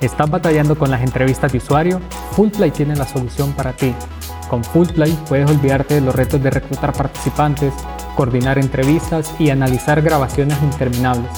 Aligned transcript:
¿Estás 0.00 0.30
batallando 0.30 0.78
con 0.78 0.92
las 0.92 1.02
entrevistas 1.02 1.50
de 1.50 1.58
usuario? 1.58 2.00
Fullplay 2.30 2.70
tiene 2.70 2.94
la 2.94 3.04
solución 3.04 3.52
para 3.54 3.72
ti. 3.72 3.92
Con 4.48 4.62
Fullplay 4.62 5.12
puedes 5.28 5.50
olvidarte 5.50 5.94
de 5.94 6.00
los 6.00 6.14
retos 6.14 6.40
de 6.40 6.50
reclutar 6.50 6.92
participantes, 6.92 7.74
coordinar 8.14 8.58
entrevistas 8.58 9.34
y 9.40 9.50
analizar 9.50 10.00
grabaciones 10.00 10.56
interminables. 10.62 11.30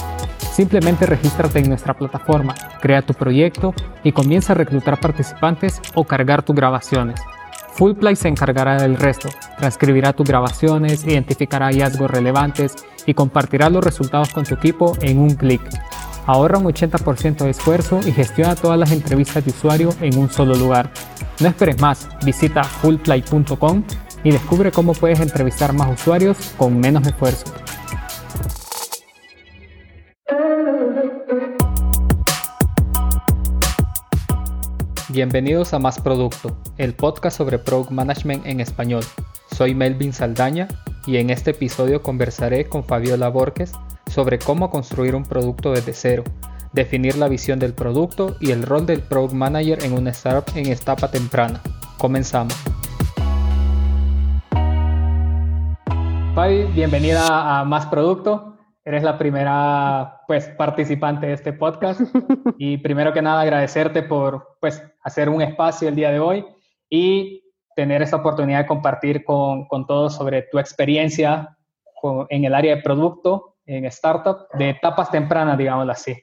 Simplemente 0.53 1.07
regístrate 1.07 1.57
en 1.57 1.69
nuestra 1.69 1.95
plataforma, 1.95 2.53
crea 2.79 3.01
tu 3.01 3.15
proyecto 3.15 3.73
y 4.03 4.11
comienza 4.11 4.53
a 4.53 4.57
reclutar 4.57 4.99
participantes 4.99 5.81
o 5.95 6.03
cargar 6.03 6.43
tus 6.43 6.55
grabaciones. 6.55 7.19
Fullplay 7.73 8.15
se 8.15 8.27
encargará 8.27 8.79
del 8.79 8.95
resto, 8.95 9.29
transcribirá 9.57 10.13
tus 10.13 10.27
grabaciones, 10.27 11.03
identificará 11.03 11.67
hallazgos 11.67 12.11
relevantes 12.11 12.75
y 13.07 13.15
compartirá 13.15 13.71
los 13.71 13.83
resultados 13.83 14.31
con 14.31 14.43
tu 14.43 14.53
equipo 14.53 14.95
en 15.01 15.17
un 15.17 15.33
clic. 15.33 15.61
Ahorra 16.31 16.59
un 16.59 16.63
80% 16.63 17.43
de 17.43 17.49
esfuerzo 17.49 17.99
y 18.07 18.13
gestiona 18.13 18.55
todas 18.55 18.79
las 18.79 18.93
entrevistas 18.93 19.43
de 19.43 19.51
usuario 19.51 19.93
en 19.99 20.17
un 20.17 20.29
solo 20.29 20.55
lugar. 20.55 20.89
No 21.41 21.49
esperes 21.49 21.81
más, 21.81 22.07
visita 22.23 22.63
fullplay.com 22.63 23.83
y 24.23 24.31
descubre 24.31 24.71
cómo 24.71 24.93
puedes 24.93 25.19
entrevistar 25.19 25.73
más 25.73 25.99
usuarios 25.99 26.37
con 26.55 26.79
menos 26.79 27.05
esfuerzo. 27.05 27.53
Bienvenidos 35.09 35.73
a 35.73 35.79
Más 35.79 35.99
Producto, 35.99 36.55
el 36.77 36.93
podcast 36.93 37.39
sobre 37.39 37.59
Product 37.59 37.91
Management 37.91 38.45
en 38.45 38.61
español. 38.61 39.03
Soy 39.51 39.75
Melvin 39.75 40.13
Saldaña 40.13 40.69
y 41.05 41.17
en 41.17 41.29
este 41.29 41.51
episodio 41.51 42.01
conversaré 42.01 42.65
con 42.65 42.83
Fabiola 42.83 43.29
Borges 43.29 43.73
sobre 44.07 44.39
cómo 44.39 44.69
construir 44.69 45.15
un 45.15 45.23
producto 45.23 45.71
desde 45.71 45.93
cero, 45.93 46.23
definir 46.73 47.17
la 47.17 47.27
visión 47.27 47.59
del 47.59 47.73
producto 47.73 48.35
y 48.39 48.51
el 48.51 48.63
rol 48.63 48.85
del 48.85 49.01
Product 49.01 49.33
Manager 49.33 49.83
en 49.83 49.93
una 49.93 50.11
startup 50.11 50.55
en 50.55 50.67
etapa 50.67 51.09
temprana. 51.09 51.61
Comenzamos. 51.97 52.55
Fabi, 56.35 56.63
bienvenida 56.73 57.59
a 57.59 57.65
Más 57.65 57.87
Producto. 57.87 58.57
Eres 58.85 59.03
la 59.03 59.17
primera 59.17 60.21
pues, 60.27 60.47
participante 60.49 61.27
de 61.27 61.33
este 61.33 61.53
podcast 61.53 62.01
y 62.57 62.77
primero 62.77 63.13
que 63.13 63.21
nada 63.21 63.41
agradecerte 63.41 64.03
por 64.03 64.57
pues, 64.59 64.81
hacer 65.03 65.29
un 65.29 65.41
espacio 65.41 65.87
el 65.87 65.95
día 65.95 66.11
de 66.11 66.19
hoy 66.19 66.45
y 66.89 67.40
tener 67.75 68.01
esta 68.01 68.17
oportunidad 68.17 68.59
de 68.59 68.67
compartir 68.67 69.23
con, 69.23 69.65
con 69.65 69.85
todos 69.85 70.15
sobre 70.15 70.43
tu 70.43 70.59
experiencia 70.59 71.57
en 72.29 72.45
el 72.45 72.55
área 72.55 72.75
de 72.75 72.81
producto, 72.81 73.55
en 73.65 73.85
startup, 73.85 74.47
de 74.53 74.71
etapas 74.71 75.11
tempranas, 75.11 75.57
digámoslo 75.57 75.91
así. 75.91 76.15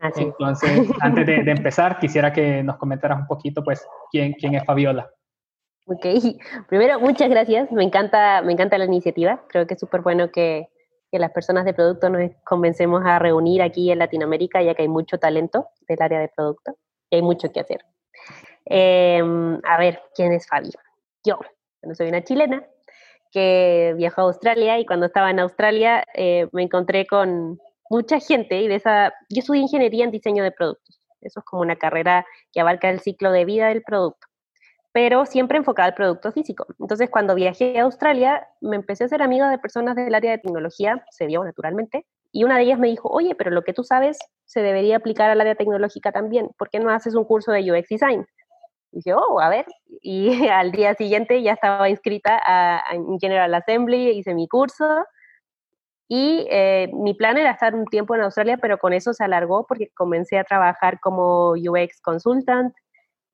así. 0.00 0.22
Entonces, 0.22 0.70
antes 1.00 1.26
de, 1.26 1.42
de, 1.42 1.50
empezar, 1.50 1.98
quisiera 1.98 2.32
que 2.32 2.62
nos 2.62 2.76
comentaras 2.76 3.18
un 3.18 3.26
poquito, 3.26 3.62
pues, 3.64 3.84
quién, 4.10 4.32
quién 4.34 4.54
es 4.54 4.64
Fabiola. 4.64 5.10
Ok, 5.86 6.06
primero, 6.68 7.00
muchas 7.00 7.30
gracias. 7.30 7.72
Me 7.72 7.82
encanta, 7.82 8.42
me 8.42 8.52
encanta 8.52 8.76
la 8.78 8.84
iniciativa. 8.84 9.42
Creo 9.48 9.66
que 9.66 9.74
es 9.74 9.80
súper 9.80 10.02
bueno 10.02 10.30
que, 10.30 10.68
que 11.10 11.18
las 11.18 11.32
personas 11.32 11.64
de 11.64 11.72
producto 11.72 12.10
nos 12.10 12.30
convencemos 12.44 13.02
a 13.04 13.18
reunir 13.18 13.62
aquí 13.62 13.90
en 13.90 13.98
Latinoamérica, 13.98 14.62
ya 14.62 14.74
que 14.74 14.82
hay 14.82 14.88
mucho 14.88 15.18
talento 15.18 15.68
del 15.88 16.02
área 16.02 16.20
de 16.20 16.28
producto 16.28 16.76
y 17.10 17.16
hay 17.16 17.22
mucho 17.22 17.50
que 17.52 17.60
hacer. 17.60 17.80
Em, 18.70 19.60
a 19.64 19.78
ver, 19.78 20.02
¿quién 20.14 20.32
es 20.32 20.46
Fabi? 20.46 20.70
Yo, 21.24 21.38
yo 21.82 21.94
soy 21.94 22.08
una 22.08 22.22
chilena 22.22 22.64
que 23.32 23.94
viajó 23.96 24.22
a 24.22 24.24
Australia 24.24 24.78
y 24.78 24.86
cuando 24.86 25.06
estaba 25.06 25.30
en 25.30 25.40
Australia 25.40 26.04
eh, 26.14 26.48
me 26.52 26.62
encontré 26.62 27.06
con 27.06 27.58
mucha 27.90 28.20
gente 28.20 28.60
y 28.60 28.68
de 28.68 28.76
esa, 28.76 29.12
yo 29.30 29.40
estudié 29.40 29.62
ingeniería 29.62 30.04
en 30.04 30.10
diseño 30.10 30.44
de 30.44 30.52
productos. 30.52 31.00
Eso 31.20 31.40
es 31.40 31.46
como 31.46 31.62
una 31.62 31.76
carrera 31.76 32.26
que 32.52 32.60
abarca 32.60 32.90
el 32.90 33.00
ciclo 33.00 33.32
de 33.32 33.44
vida 33.44 33.68
del 33.68 33.82
producto 33.82 34.28
pero 34.92 35.26
siempre 35.26 35.58
enfocada 35.58 35.88
al 35.88 35.94
producto 35.94 36.32
físico. 36.32 36.66
Entonces, 36.80 37.08
cuando 37.08 37.36
viajé 37.36 37.78
a 37.78 37.84
Australia, 37.84 38.48
me 38.60 38.74
empecé 38.74 39.04
a 39.04 39.06
hacer 39.06 39.22
amiga 39.22 39.48
de 39.48 39.58
personas 39.58 39.94
del 39.94 40.12
área 40.12 40.32
de 40.32 40.38
tecnología, 40.38 41.04
se 41.10 41.26
dio 41.28 41.44
naturalmente, 41.44 42.04
y 42.32 42.42
una 42.42 42.56
de 42.56 42.64
ellas 42.64 42.78
me 42.78 42.88
dijo, 42.88 43.08
oye, 43.08 43.34
pero 43.36 43.50
lo 43.50 43.62
que 43.62 43.72
tú 43.72 43.84
sabes 43.84 44.18
se 44.44 44.60
debería 44.60 44.96
aplicar 44.96 45.30
al 45.30 45.40
área 45.40 45.54
tecnológica 45.54 46.10
también, 46.10 46.50
¿por 46.58 46.68
qué 46.68 46.80
no 46.80 46.90
haces 46.90 47.14
un 47.14 47.24
curso 47.24 47.52
de 47.52 47.70
UX 47.70 47.88
Design? 47.88 48.26
Dije, 48.90 49.12
oh, 49.14 49.40
a 49.40 49.48
ver, 49.48 49.66
y 50.02 50.28
al 50.48 50.72
día 50.72 50.94
siguiente 50.94 51.42
ya 51.42 51.52
estaba 51.52 51.88
inscrita 51.88 52.40
a, 52.44 52.82
General 53.20 53.54
Assembly, 53.54 54.10
hice 54.10 54.34
mi 54.34 54.48
curso, 54.48 55.04
y 56.08 56.46
eh, 56.50 56.90
mi 56.94 57.12
plan 57.14 57.36
era 57.36 57.50
estar 57.50 57.74
un 57.74 57.84
tiempo 57.84 58.14
en 58.14 58.22
Australia, 58.22 58.56
pero 58.56 58.78
con 58.78 58.94
eso 58.94 59.12
se 59.12 59.24
alargó 59.24 59.66
porque 59.66 59.90
comencé 59.94 60.38
a 60.38 60.44
trabajar 60.44 61.00
como 61.00 61.50
UX 61.52 62.00
consultant, 62.00 62.74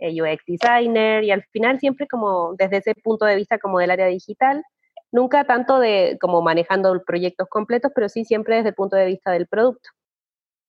eh, 0.01 0.21
UX 0.21 0.45
designer 0.47 1.23
y 1.23 1.31
al 1.31 1.45
final 1.53 1.79
siempre 1.79 2.09
como 2.09 2.55
desde 2.59 2.79
ese 2.79 2.95
punto 2.97 3.27
de 3.27 3.37
vista 3.37 3.59
como 3.59 3.79
del 3.79 3.93
área 3.93 4.07
digital, 4.07 4.65
nunca 5.13 5.45
tanto 5.45 5.79
de 5.79 6.19
como 6.21 6.43
manejando 6.43 7.01
proyectos 7.05 7.49
completos, 7.49 7.93
pero 7.95 8.09
sí 8.09 8.25
siempre 8.25 8.57
desde 8.57 8.71
el 8.71 8.75
punto 8.75 8.97
de 8.97 9.07
vista 9.07 9.31
del 9.31 9.47
producto. 9.47 9.91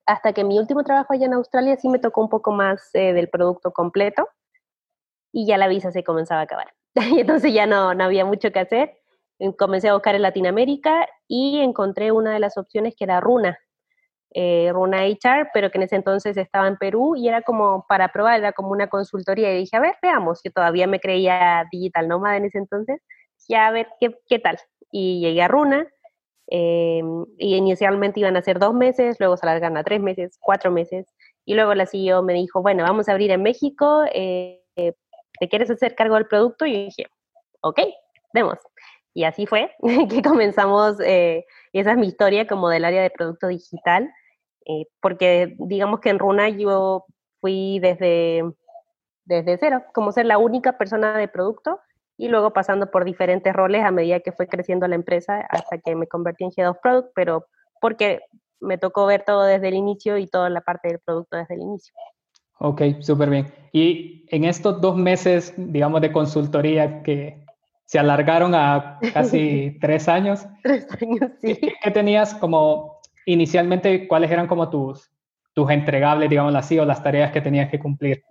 Hasta 0.05 0.33
que 0.33 0.43
mi 0.43 0.59
último 0.59 0.83
trabajo 0.83 1.13
allá 1.13 1.25
en 1.25 1.33
Australia 1.33 1.75
sí 1.77 1.89
me 1.89 1.97
tocó 1.99 2.21
un 2.21 2.29
poco 2.29 2.51
más 2.51 2.91
eh, 2.93 3.13
del 3.13 3.29
producto 3.29 3.71
completo 3.71 4.27
y 5.35 5.45
ya 5.45 5.57
la 5.57 5.67
visa 5.67 5.91
se 5.91 6.05
comenzaba 6.05 6.39
a 6.39 6.43
acabar. 6.45 6.73
y 6.95 7.19
entonces 7.19 7.53
ya 7.53 7.65
no, 7.65 7.93
no 7.93 8.05
había 8.05 8.23
mucho 8.23 8.51
que 8.53 8.59
hacer. 8.59 8.97
Comencé 9.57 9.89
a 9.89 9.93
buscar 9.93 10.15
en 10.15 10.21
Latinoamérica 10.21 11.05
y 11.27 11.59
encontré 11.59 12.13
una 12.13 12.33
de 12.33 12.39
las 12.39 12.57
opciones 12.57 12.95
que 12.97 13.03
era 13.03 13.19
Runa, 13.19 13.59
eh, 14.33 14.69
Runa 14.71 15.05
HR, 15.05 15.49
pero 15.53 15.69
que 15.71 15.77
en 15.77 15.83
ese 15.83 15.97
entonces 15.97 16.37
estaba 16.37 16.69
en 16.69 16.77
Perú 16.77 17.17
y 17.17 17.27
era 17.27 17.41
como 17.41 17.85
para 17.89 18.13
probar, 18.13 18.39
era 18.39 18.53
como 18.53 18.69
una 18.69 18.87
consultoría. 18.87 19.53
Y 19.53 19.57
dije, 19.57 19.75
a 19.75 19.81
ver, 19.81 19.95
veamos, 20.01 20.39
yo 20.41 20.51
todavía 20.53 20.87
me 20.87 21.01
creía 21.01 21.65
digital 21.69 22.07
nómada 22.07 22.37
en 22.37 22.45
ese 22.45 22.59
entonces, 22.59 23.01
ya 23.49 23.67
a 23.67 23.71
ver 23.71 23.89
qué, 23.99 24.15
qué 24.29 24.39
tal. 24.39 24.57
Y 24.89 25.19
llegué 25.19 25.41
a 25.41 25.49
Runa, 25.49 25.85
eh, 26.49 27.03
y 27.37 27.55
inicialmente 27.55 28.21
iban 28.21 28.37
a 28.37 28.41
ser 28.41 28.57
dos 28.57 28.73
meses, 28.73 29.17
luego 29.19 29.35
se 29.35 29.45
alargaron 29.45 29.75
a 29.75 29.83
tres 29.83 29.99
meses, 29.99 30.37
cuatro 30.39 30.71
meses, 30.71 31.07
y 31.43 31.55
luego 31.55 31.73
la 31.73 31.87
CEO 31.87 32.23
me 32.23 32.33
dijo, 32.33 32.61
bueno, 32.61 32.83
vamos 32.83 33.09
a 33.09 33.11
abrir 33.11 33.31
en 33.31 33.43
México, 33.43 34.05
eh, 34.13 34.61
¿te 35.39 35.49
quieres 35.49 35.69
hacer 35.69 35.95
cargo 35.95 36.15
del 36.15 36.27
producto? 36.27 36.65
Y 36.65 36.85
dije, 36.85 37.07
ok, 37.61 37.79
vemos. 38.33 38.57
Y 39.13 39.23
así 39.23 39.45
fue 39.45 39.73
que 40.09 40.21
comenzamos, 40.21 40.99
y 40.99 41.79
esa 41.79 41.91
es 41.91 41.97
mi 41.97 42.07
historia 42.07 42.47
como 42.47 42.69
del 42.69 42.85
área 42.85 43.01
de 43.01 43.09
producto 43.09 43.47
digital. 43.47 44.11
Eh, 44.67 44.87
porque 44.99 45.55
digamos 45.59 45.99
que 45.99 46.09
en 46.09 46.19
Runa 46.19 46.49
yo 46.49 47.05
fui 47.39 47.79
desde, 47.79 48.43
desde 49.25 49.57
cero, 49.57 49.83
como 49.93 50.11
ser 50.11 50.25
la 50.25 50.39
única 50.39 50.77
persona 50.77 51.17
de 51.17 51.27
producto 51.27 51.79
y 52.17 52.29
luego 52.29 52.51
pasando 52.51 52.89
por 52.89 53.05
diferentes 53.05 53.53
roles 53.53 53.83
a 53.83 53.91
medida 53.91 54.21
que 54.21 54.31
fue 54.31 54.47
creciendo 54.47 54.87
la 54.87 54.95
empresa 54.95 55.45
hasta 55.49 55.77
que 55.77 55.95
me 55.95 56.07
convertí 56.07 56.45
en 56.45 56.51
Head 56.55 56.69
of 56.69 56.79
Product, 56.81 57.11
pero 57.13 57.45
porque 57.79 58.21
me 58.59 58.77
tocó 58.77 59.05
ver 59.05 59.23
todo 59.23 59.43
desde 59.43 59.67
el 59.67 59.75
inicio 59.75 60.17
y 60.17 60.27
toda 60.27 60.49
la 60.49 60.61
parte 60.61 60.87
del 60.87 60.99
producto 60.99 61.37
desde 61.37 61.55
el 61.55 61.61
inicio. 61.61 61.93
Ok, 62.59 62.81
súper 63.01 63.29
bien. 63.29 63.53
Y 63.71 64.25
en 64.29 64.45
estos 64.45 64.81
dos 64.81 64.95
meses, 64.95 65.53
digamos, 65.57 66.01
de 66.01 66.11
consultoría 66.11 67.03
que 67.03 67.43
se 67.85 67.99
alargaron 67.99 68.55
a 68.55 68.99
casi 69.13 69.77
tres 69.81 70.07
años. 70.07 70.45
tres 70.63 70.87
años, 71.01 71.31
sí. 71.39 71.55
¿Qué, 71.83 71.91
tenías 71.91 72.33
como 72.35 72.99
inicialmente, 73.25 74.07
¿cuáles 74.07 74.31
eran 74.31 74.47
como 74.47 74.69
tus, 74.69 75.11
tus 75.53 75.69
entregables, 75.69 76.29
digamos 76.29 76.55
así, 76.55 76.79
o 76.79 76.85
las 76.85 77.03
tareas 77.03 77.31
que 77.31 77.41
tenías 77.41 77.69
que 77.69 77.79
cumplir? 77.79 78.23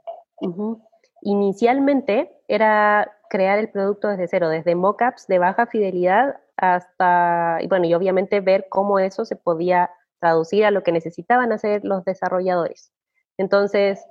Inicialmente 1.23 2.31
era 2.49 3.11
crear 3.31 3.59
el 3.59 3.71
producto 3.71 4.09
desde 4.09 4.29
cero, 4.29 4.49
desde 4.49 4.75
mockups 4.75 5.27
de 5.27 5.39
baja 5.39 5.67
fidelidad 5.67 6.37
hasta, 6.57 7.59
y 7.61 7.67
bueno, 7.67 7.87
y 7.87 7.95
obviamente 7.95 8.41
ver 8.41 8.67
cómo 8.69 8.99
eso 8.99 9.25
se 9.25 9.37
podía 9.37 9.91
traducir 10.21 10.65
a 10.65 10.71
lo 10.71 10.83
que 10.83 10.93
necesitaban 10.93 11.53
hacer 11.53 11.85
los 11.85 12.05
desarrolladores. 12.05 12.93
Entonces, 13.39 14.05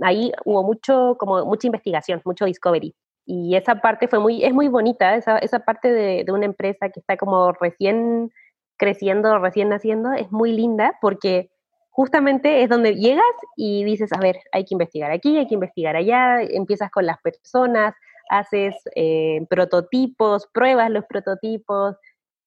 ahí 0.00 0.32
hubo 0.44 0.62
mucho, 0.62 1.16
como 1.18 1.44
mucha 1.44 1.66
investigación, 1.66 2.20
mucho 2.24 2.44
discovery. 2.44 2.94
Y 3.26 3.56
esa 3.56 3.76
parte 3.76 4.08
fue 4.08 4.18
muy, 4.18 4.42
es 4.44 4.54
muy 4.54 4.68
bonita, 4.68 5.14
esa, 5.14 5.38
esa 5.38 5.60
parte 5.60 5.92
de, 5.92 6.24
una 6.32 6.46
empresa 6.46 6.88
que 6.88 7.00
está 7.00 7.16
como 7.16 7.52
recién 7.52 8.30
creciendo, 8.78 9.38
recién 9.38 9.68
naciendo, 9.68 10.12
es 10.12 10.32
muy 10.32 10.52
linda 10.52 10.96
porque 11.02 11.50
justamente 11.90 12.62
es 12.62 12.70
donde 12.70 12.94
llegas 12.94 13.24
y 13.56 13.84
dices, 13.84 14.12
a 14.12 14.20
ver, 14.20 14.36
hay 14.52 14.64
que 14.64 14.74
investigar 14.74 15.10
aquí, 15.10 15.36
hay 15.36 15.46
que 15.46 15.54
investigar 15.54 15.96
allá, 15.96 16.40
empiezas 16.42 16.90
con 16.90 17.04
las 17.04 17.18
personas, 17.20 17.94
haces 18.30 18.74
eh, 18.94 19.44
prototipos, 19.50 20.48
pruebas 20.52 20.90
los 20.90 21.04
prototipos 21.04 21.96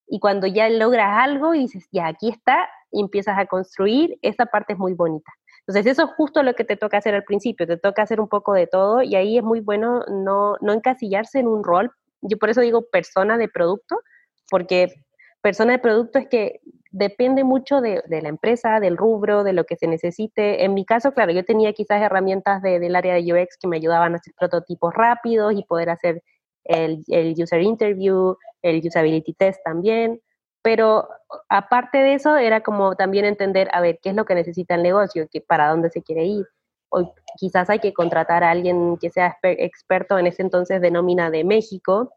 y 0.08 0.20
cuando 0.20 0.48
ya 0.48 0.68
logras 0.70 1.10
algo 1.20 1.54
y 1.54 1.60
dices, 1.60 1.88
ya, 1.92 2.08
aquí 2.08 2.30
está, 2.30 2.68
empiezas 2.92 3.38
a 3.38 3.46
construir, 3.46 4.18
esa 4.22 4.46
parte 4.46 4.74
es 4.74 4.80
muy 4.80 4.94
bonita. 4.94 5.32
Entonces, 5.72 5.94
eso 5.94 6.04
es 6.04 6.16
justo 6.18 6.44
lo 6.44 6.54
que 6.54 6.66
te 6.66 6.76
toca 6.76 6.98
hacer 6.98 7.16
al 7.16 7.24
principio, 7.24 7.66
te 7.66 7.78
toca 7.78 8.02
hacer 8.02 8.20
un 8.20 8.28
poco 8.28 8.52
de 8.54 8.68
todo 8.68 9.02
y 9.02 9.16
ahí 9.16 9.38
es 9.38 9.44
muy 9.44 9.62
bueno 9.62 10.02
no, 10.10 10.58
no 10.60 10.74
encasillarse 10.74 11.40
en 11.40 11.48
un 11.48 11.64
rol. 11.64 11.92
Yo 12.22 12.38
por 12.38 12.50
eso 12.50 12.60
digo 12.60 12.88
persona 12.92 13.38
de 13.38 13.48
producto, 13.48 14.02
porque 14.50 14.94
persona 15.42 15.72
de 15.72 15.80
producto 15.80 16.20
es 16.20 16.28
que 16.28 16.60
depende 16.92 17.46
mucho 17.46 17.80
de, 17.80 18.04
la 18.10 18.28
empresa, 18.28 18.82
del 18.82 18.98
rubro, 18.98 19.46
de 19.46 19.54
lo 19.54 19.64
que 19.64 19.78
se 19.78 19.88
necesite. 19.88 20.66
En 20.66 20.74
mi 20.74 20.84
caso, 20.84 21.14
claro, 21.14 21.32
yo 21.32 21.46
tenía 21.46 21.72
quizás 21.72 22.02
herramientas 22.02 22.62
del 22.62 22.94
área 22.94 23.14
de 23.14 23.34
UX 23.34 23.58
que 23.58 23.70
me 23.70 23.78
ayudaban 23.78 24.14
a 24.14 24.18
hacer 24.18 24.34
prototipos 24.38 24.94
rápidos 24.94 25.54
y 25.54 25.64
poder 25.64 25.90
hacer 25.90 26.22
el, 26.66 27.02
el 27.08 27.34
user 27.42 27.62
interview, 27.62 28.36
el 28.62 28.86
usability 28.86 29.34
test 29.36 29.62
también. 29.64 30.20
Pero 30.62 31.08
aparte 31.50 31.98
de 31.98 32.14
eso, 32.14 32.38
era 32.38 32.62
como 32.62 32.96
también 32.96 33.26
entender, 33.26 33.70
a 33.74 33.82
ver, 33.82 34.00
qué 34.02 34.10
es 34.10 34.16
lo 34.16 34.26
que 34.26 34.36
necesita 34.36 34.76
el 34.76 34.84
negocio, 34.84 35.28
que, 35.32 35.42
para 35.42 35.70
dónde 35.70 35.90
se 35.90 36.04
quiere 36.04 36.26
ir. 36.26 36.46
O 36.90 37.14
quizás 37.38 37.70
hay 37.70 37.80
que 37.80 37.94
contratar 37.94 38.44
a 38.44 38.52
alguien 38.52 38.98
que 38.98 39.10
sea 39.10 39.38
experto 39.44 40.20
en 40.20 40.28
ese 40.28 40.42
entonces 40.42 40.82
de 40.82 40.92
nómina 40.92 41.32
de 41.32 41.44
México, 41.44 42.14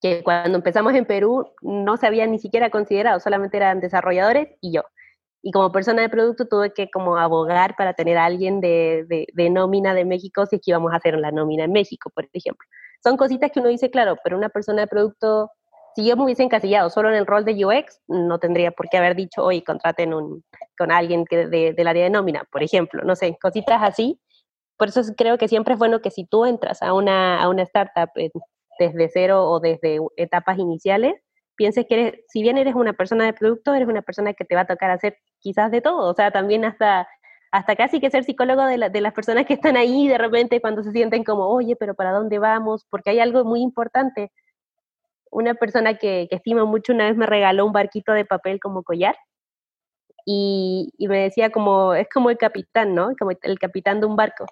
que 0.00 0.22
cuando 0.22 0.58
empezamos 0.58 0.94
en 0.94 1.06
Perú 1.06 1.50
no 1.62 1.96
se 1.96 2.06
había 2.06 2.26
ni 2.26 2.38
siquiera 2.38 2.70
considerado, 2.70 3.18
solamente 3.20 3.56
eran 3.56 3.80
desarrolladores 3.80 4.48
y 4.60 4.72
yo. 4.72 4.82
Y 5.42 5.52
como 5.52 5.72
persona 5.72 6.02
de 6.02 6.08
producto 6.08 6.46
tuve 6.46 6.72
que 6.72 6.90
como 6.90 7.16
abogar 7.18 7.76
para 7.76 7.94
tener 7.94 8.18
a 8.18 8.24
alguien 8.26 8.60
de, 8.60 9.06
de, 9.08 9.26
de 9.32 9.50
nómina 9.50 9.94
de 9.94 10.04
México 10.04 10.44
si 10.46 10.56
es 10.56 10.62
que 10.62 10.72
íbamos 10.72 10.92
a 10.92 10.96
hacer 10.96 11.16
la 11.18 11.30
nómina 11.30 11.64
en 11.64 11.72
México, 11.72 12.10
por 12.14 12.28
ejemplo. 12.32 12.66
Son 13.02 13.16
cositas 13.16 13.50
que 13.50 13.60
uno 13.60 13.68
dice, 13.68 13.90
claro, 13.90 14.16
pero 14.22 14.36
una 14.36 14.48
persona 14.48 14.82
de 14.82 14.88
producto 14.88 15.50
si 15.96 16.04
yo 16.04 16.14
me 16.14 16.24
hubiese 16.24 16.42
encasillado 16.42 16.90
solo 16.90 17.08
en 17.08 17.14
el 17.14 17.26
rol 17.26 17.46
de 17.46 17.64
UX, 17.64 18.02
no 18.06 18.38
tendría 18.38 18.70
por 18.70 18.90
qué 18.90 18.98
haber 18.98 19.16
dicho, 19.16 19.42
oye, 19.42 19.64
contraten 19.64 20.12
un, 20.12 20.44
con 20.76 20.92
alguien 20.92 21.24
que 21.24 21.46
de, 21.46 21.72
del 21.72 21.88
área 21.88 22.04
de 22.04 22.10
nómina, 22.10 22.44
por 22.52 22.62
ejemplo, 22.62 23.02
no 23.02 23.16
sé, 23.16 23.38
cositas 23.40 23.82
así. 23.82 24.20
Por 24.76 24.88
eso 24.88 25.00
creo 25.16 25.38
que 25.38 25.48
siempre 25.48 25.72
es 25.72 25.78
bueno 25.78 26.02
que 26.02 26.10
si 26.10 26.26
tú 26.26 26.44
entras 26.44 26.82
a 26.82 26.92
una, 26.92 27.42
a 27.42 27.48
una 27.48 27.62
startup 27.62 28.10
eh, 28.16 28.30
desde 28.78 29.08
cero 29.08 29.48
o 29.48 29.58
desde 29.58 29.98
etapas 30.18 30.58
iniciales, 30.58 31.14
pienses 31.56 31.86
que 31.88 31.94
eres, 31.94 32.20
si 32.28 32.42
bien 32.42 32.58
eres 32.58 32.74
una 32.74 32.92
persona 32.92 33.24
de 33.24 33.32
producto, 33.32 33.72
eres 33.72 33.88
una 33.88 34.02
persona 34.02 34.34
que 34.34 34.44
te 34.44 34.54
va 34.54 34.62
a 34.62 34.66
tocar 34.66 34.90
hacer 34.90 35.16
quizás 35.40 35.70
de 35.70 35.80
todo, 35.80 36.10
o 36.10 36.14
sea, 36.14 36.30
también 36.30 36.66
hasta, 36.66 37.08
hasta 37.52 37.74
casi 37.74 38.00
que 38.00 38.10
ser 38.10 38.24
psicólogo 38.24 38.66
de, 38.66 38.90
de 38.90 39.00
las 39.00 39.14
personas 39.14 39.46
que 39.46 39.54
están 39.54 39.78
ahí 39.78 40.08
de 40.08 40.18
repente 40.18 40.60
cuando 40.60 40.82
se 40.82 40.92
sienten 40.92 41.24
como, 41.24 41.46
oye, 41.48 41.74
pero 41.74 41.94
¿para 41.94 42.12
dónde 42.12 42.38
vamos? 42.38 42.84
Porque 42.90 43.08
hay 43.08 43.20
algo 43.20 43.46
muy 43.46 43.62
importante 43.62 44.30
una 45.30 45.54
persona 45.54 45.94
que, 45.94 46.26
que, 46.30 46.36
estimo 46.36 46.66
mucho 46.66 46.92
una 46.92 47.06
vez 47.06 47.16
me 47.16 47.26
regaló 47.26 47.66
un 47.66 47.72
barquito 47.72 48.12
de 48.12 48.24
papel 48.24 48.60
como 48.60 48.82
collar 48.82 49.16
y, 50.26 50.92
me 50.98 51.22
decía 51.22 51.50
como, 51.50 51.94
es 51.94 52.08
como 52.12 52.30
el 52.30 52.36
capitán, 52.36 52.94
¿no? 52.94 53.10
Como 53.18 53.30
el 53.40 53.58
capitán 53.58 54.00
de 54.00 54.06
un 54.06 54.16
barco. 54.16 54.44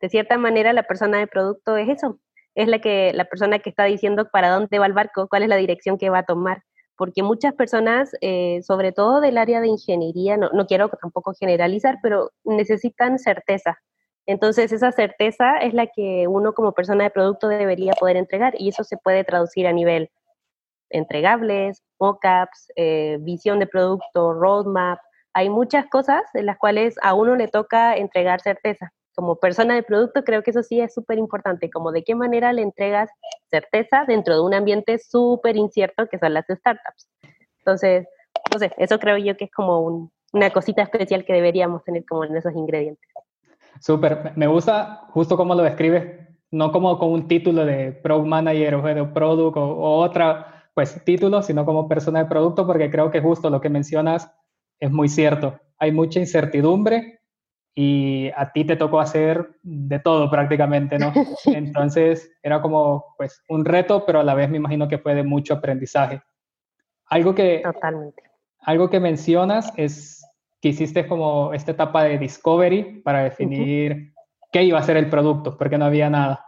De 0.00 0.08
cierta 0.10 0.36
manera, 0.36 0.72
la 0.72 0.82
persona 0.82 1.18
de 1.20 1.28
producto 1.28 1.76
es 1.76 1.88
eso, 1.88 2.18
es 2.56 2.68
la, 2.68 2.80
que, 2.80 3.12
la 3.14 3.24
persona 3.26 3.60
que 3.60 3.70
está 3.70 3.84
diciendo 3.84 4.28
para 4.30 4.50
dónde 4.50 4.78
va 4.80 4.86
el 4.86 4.92
barco, 4.92 5.28
cuál 5.28 5.44
es 5.44 5.48
la 5.48 5.56
dirección 5.56 5.96
que 5.96 6.10
va 6.10 6.18
a 6.18 6.24
tomar. 6.24 6.64
Porque 6.96 7.22
muchas 7.22 7.54
personas, 7.54 8.10
eh, 8.20 8.60
sobre 8.62 8.92
todo 8.92 9.20
del 9.20 9.38
área 9.38 9.60
de 9.60 9.68
ingeniería, 9.68 10.36
no, 10.36 10.50
no 10.52 10.66
quiero 10.66 10.88
tampoco 10.88 11.32
generalizar, 11.38 11.98
pero 12.02 12.32
necesitan 12.44 13.18
certeza. 13.18 13.78
Entonces, 14.26 14.72
esa 14.72 14.92
certeza 14.92 15.58
es 15.58 15.74
la 15.74 15.86
que 15.88 16.26
uno 16.28 16.52
como 16.52 16.72
persona 16.72 17.04
de 17.04 17.10
producto 17.10 17.48
debería 17.48 17.92
poder 17.94 18.16
entregar 18.16 18.54
y 18.56 18.68
eso 18.68 18.84
se 18.84 18.96
puede 18.96 19.24
traducir 19.24 19.66
a 19.66 19.72
nivel 19.72 20.10
entregables, 20.90 21.82
mockups, 21.98 22.70
eh, 22.76 23.16
visión 23.20 23.58
de 23.58 23.66
producto, 23.66 24.32
roadmap. 24.34 25.00
Hay 25.32 25.48
muchas 25.48 25.86
cosas 25.86 26.22
en 26.34 26.46
las 26.46 26.58
cuales 26.58 26.96
a 27.02 27.14
uno 27.14 27.34
le 27.34 27.48
toca 27.48 27.96
entregar 27.96 28.40
certeza. 28.40 28.92
Como 29.14 29.36
persona 29.36 29.74
de 29.74 29.82
producto 29.82 30.24
creo 30.24 30.42
que 30.42 30.50
eso 30.50 30.62
sí 30.62 30.80
es 30.80 30.94
súper 30.94 31.18
importante, 31.18 31.70
como 31.70 31.92
de 31.92 32.02
qué 32.04 32.14
manera 32.14 32.52
le 32.52 32.62
entregas 32.62 33.10
certeza 33.50 34.04
dentro 34.06 34.34
de 34.34 34.40
un 34.40 34.54
ambiente 34.54 34.98
súper 34.98 35.56
incierto 35.56 36.06
que 36.08 36.18
son 36.18 36.34
las 36.34 36.46
startups. 36.46 37.08
Entonces, 37.58 38.06
no 38.52 38.58
sé, 38.58 38.72
eso 38.78 38.98
creo 38.98 39.18
yo 39.18 39.36
que 39.36 39.46
es 39.46 39.50
como 39.50 40.10
una 40.32 40.50
cosita 40.50 40.82
especial 40.82 41.24
que 41.24 41.32
deberíamos 41.32 41.84
tener 41.84 42.04
como 42.06 42.24
en 42.24 42.36
esos 42.36 42.54
ingredientes. 42.54 43.11
Súper, 43.80 44.32
me 44.36 44.46
gusta 44.46 45.06
justo 45.10 45.36
cómo 45.36 45.54
lo 45.54 45.62
describes, 45.62 46.28
no 46.50 46.70
como 46.72 46.98
con 46.98 47.10
un 47.10 47.28
título 47.28 47.64
de 47.64 47.92
Product 47.92 48.28
Manager 48.28 48.74
o 48.76 48.82
de 48.82 49.04
Product 49.04 49.56
o, 49.56 49.62
o 49.62 49.98
otra 49.98 50.70
pues 50.74 51.04
título, 51.04 51.42
sino 51.42 51.64
como 51.64 51.88
persona 51.88 52.20
de 52.20 52.26
producto, 52.26 52.66
porque 52.66 52.90
creo 52.90 53.10
que 53.10 53.20
justo 53.20 53.50
lo 53.50 53.60
que 53.60 53.68
mencionas 53.68 54.32
es 54.80 54.90
muy 54.90 55.08
cierto. 55.08 55.60
Hay 55.78 55.92
mucha 55.92 56.18
incertidumbre 56.18 57.20
y 57.74 58.30
a 58.36 58.52
ti 58.52 58.64
te 58.64 58.76
tocó 58.76 59.00
hacer 59.00 59.56
de 59.62 59.98
todo 59.98 60.30
prácticamente, 60.30 60.98
¿no? 60.98 61.12
Entonces 61.46 62.30
era 62.42 62.60
como 62.60 63.14
pues 63.16 63.42
un 63.48 63.64
reto, 63.64 64.04
pero 64.06 64.20
a 64.20 64.24
la 64.24 64.34
vez 64.34 64.50
me 64.50 64.58
imagino 64.58 64.88
que 64.88 64.98
fue 64.98 65.14
de 65.14 65.22
mucho 65.22 65.54
aprendizaje. 65.54 66.22
Algo 67.06 67.34
que, 67.34 67.60
Totalmente. 67.62 68.22
Algo 68.64 68.88
que 68.90 69.00
mencionas 69.00 69.72
es 69.76 70.21
que 70.62 70.68
hiciste 70.68 71.08
como 71.08 71.52
esta 71.52 71.72
etapa 71.72 72.04
de 72.04 72.18
discovery 72.18 73.02
para 73.02 73.24
definir 73.24 74.14
qué 74.52 74.62
iba 74.62 74.78
a 74.78 74.82
ser 74.82 74.96
el 74.96 75.10
producto, 75.10 75.58
porque 75.58 75.76
no 75.76 75.86
había 75.86 76.08
nada. 76.08 76.46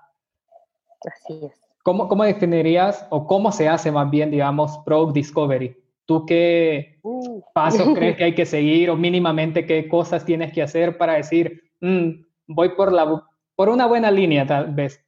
Así 1.05 1.40
es. 1.44 1.61
¿Cómo, 1.82 2.06
¿Cómo, 2.08 2.22
definirías 2.25 3.06
o 3.11 3.26
cómo 3.26 3.50
se 3.50 3.69
hace 3.69 3.90
más 3.90 4.08
bien, 4.08 4.31
digamos, 4.31 4.78
Product 4.87 5.14
Discovery? 5.14 5.76
¿Tú 6.06 6.25
qué 6.26 6.99
uh. 7.02 7.43
pasos 7.52 7.88
crees 7.94 8.16
que 8.16 8.25
hay 8.25 8.34
que 8.34 8.46
seguir 8.46 8.88
o 8.88 8.96
mínimamente 8.96 9.66
qué 9.66 9.88
cosas 9.88 10.25
tienes 10.25 10.52
que 10.52 10.62
hacer 10.62 10.96
para 10.96 11.14
decir, 11.14 11.64
mm, 11.81 12.11
voy 12.46 12.70
por, 12.70 12.93
la, 12.93 13.20
por 13.56 13.69
una 13.69 13.87
buena 13.87 14.12
línea 14.12 14.46
tal 14.46 14.72
vez? 14.72 15.05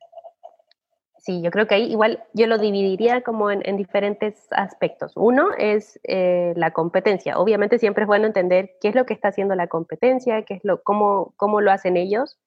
Sí, 1.27 1.43
yo 1.43 1.51
creo 1.51 1.67
que 1.67 1.75
ahí 1.75 1.91
igual 1.91 2.23
yo 2.35 2.47
lo 2.47 2.57
dividiría 2.57 3.23
como 3.23 3.51
en, 3.51 3.61
en 3.69 3.77
diferentes 3.77 4.47
aspectos. 4.53 5.11
Uno 5.17 5.49
es 5.59 5.99
eh, 6.05 6.53
la 6.55 6.71
competencia. 6.71 7.37
Obviamente 7.37 7.81
siempre 7.81 8.05
es 8.05 8.07
bueno 8.07 8.27
entender 8.27 8.77
qué 8.81 8.91
es 8.91 8.95
lo 8.95 9.07
que 9.07 9.15
está 9.15 9.29
haciendo 9.29 9.57
la 9.57 9.67
competencia, 9.67 10.43
qué 10.43 10.55
es 10.55 10.61
lo, 10.63 10.85
cómo, 10.85 11.35
cómo 11.37 11.61
lo 11.61 11.73
hacen 11.73 11.97
ellos, 11.97 12.39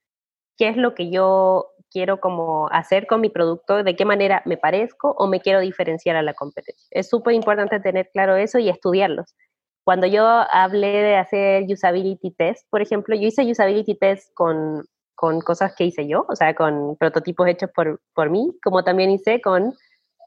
qué 0.57 0.69
es 0.69 0.77
lo 0.77 0.95
que 0.95 1.09
yo 1.09 1.71
quiero 1.91 2.21
como 2.21 2.69
hacer 2.71 3.05
con 3.05 3.19
mi 3.19 3.29
producto, 3.29 3.83
de 3.83 3.97
qué 3.97 4.05
manera 4.05 4.43
me 4.45 4.55
parezco 4.55 5.13
o 5.17 5.27
me 5.27 5.41
quiero 5.41 5.59
diferenciar 5.59 6.15
a 6.15 6.21
la 6.21 6.33
competencia. 6.33 6.87
Es 6.91 7.09
súper 7.09 7.33
importante 7.33 7.81
tener 7.81 8.09
claro 8.13 8.37
eso 8.37 8.59
y 8.59 8.69
estudiarlos. 8.69 9.35
Cuando 9.83 10.07
yo 10.07 10.25
hablé 10.25 11.01
de 11.01 11.17
hacer 11.17 11.65
usability 11.69 12.31
test, 12.31 12.65
por 12.69 12.81
ejemplo, 12.81 13.13
yo 13.17 13.27
hice 13.27 13.43
usability 13.43 13.95
test 13.95 14.33
con, 14.35 14.85
con 15.19 15.41
cosas 15.41 15.75
que 15.75 15.83
hice 15.83 16.07
yo, 16.07 16.25
o 16.29 16.35
sea, 16.37 16.55
con 16.55 16.95
prototipos 16.95 17.45
hechos 17.49 17.69
por, 17.75 17.99
por 18.13 18.29
mí, 18.29 18.55
como 18.63 18.85
también 18.85 19.11
hice 19.11 19.41
con, 19.41 19.75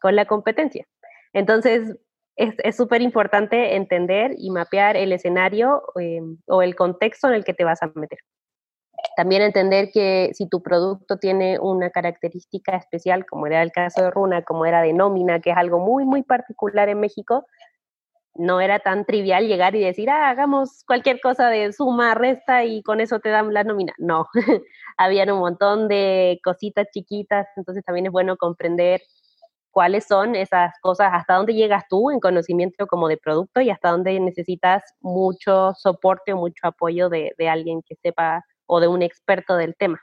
con 0.02 0.14
la 0.14 0.26
competencia. 0.26 0.86
Entonces, 1.32 1.96
es 2.36 2.76
súper 2.76 3.00
importante 3.00 3.74
entender 3.74 4.34
y 4.36 4.50
mapear 4.50 4.98
el 4.98 5.12
escenario 5.12 5.82
eh, 5.98 6.20
o 6.46 6.60
el 6.60 6.76
contexto 6.76 7.28
en 7.28 7.34
el 7.34 7.44
que 7.44 7.54
te 7.54 7.64
vas 7.64 7.82
a 7.82 7.90
meter. 7.94 8.18
También 9.16 9.40
entender 9.40 9.90
que 9.94 10.30
si 10.34 10.46
tu 10.46 10.62
producto 10.62 11.16
tiene 11.16 11.58
una 11.58 11.88
característica 11.88 12.76
especial, 12.76 13.24
como 13.24 13.46
era 13.46 13.62
el 13.62 13.72
caso 13.72 14.02
de 14.02 14.10
Runa, 14.10 14.42
como 14.42 14.66
era 14.66 14.82
de 14.82 14.92
nómina, 14.92 15.40
que 15.40 15.52
es 15.52 15.56
algo 15.56 15.78
muy, 15.78 16.04
muy 16.04 16.22
particular 16.22 16.90
en 16.90 17.00
México, 17.00 17.46
no 18.34 18.60
era 18.60 18.78
tan 18.78 19.04
trivial 19.04 19.46
llegar 19.46 19.74
y 19.76 19.84
decir, 19.84 20.10
ah, 20.10 20.30
hagamos 20.30 20.84
cualquier 20.86 21.20
cosa 21.20 21.48
de 21.48 21.72
suma, 21.72 22.14
resta 22.14 22.64
y 22.64 22.82
con 22.82 23.00
eso 23.00 23.20
te 23.20 23.28
dan 23.28 23.52
la 23.52 23.64
nómina. 23.64 23.92
No, 23.98 24.28
habían 24.96 25.30
un 25.30 25.40
montón 25.40 25.88
de 25.88 26.40
cositas 26.44 26.86
chiquitas, 26.92 27.46
entonces 27.56 27.84
también 27.84 28.06
es 28.06 28.12
bueno 28.12 28.36
comprender 28.36 29.02
cuáles 29.70 30.06
son 30.06 30.36
esas 30.36 30.72
cosas, 30.82 31.10
hasta 31.12 31.34
dónde 31.34 31.54
llegas 31.54 31.84
tú 31.88 32.10
en 32.10 32.20
conocimiento 32.20 32.86
como 32.86 33.08
de 33.08 33.16
producto 33.16 33.60
y 33.60 33.70
hasta 33.70 33.90
dónde 33.90 34.18
necesitas 34.20 34.82
mucho 35.00 35.72
soporte 35.74 36.32
o 36.32 36.36
mucho 36.36 36.66
apoyo 36.66 37.08
de, 37.08 37.32
de 37.38 37.48
alguien 37.48 37.82
que 37.82 37.96
sepa 37.96 38.44
o 38.66 38.80
de 38.80 38.88
un 38.88 39.02
experto 39.02 39.56
del 39.56 39.74
tema. 39.76 40.00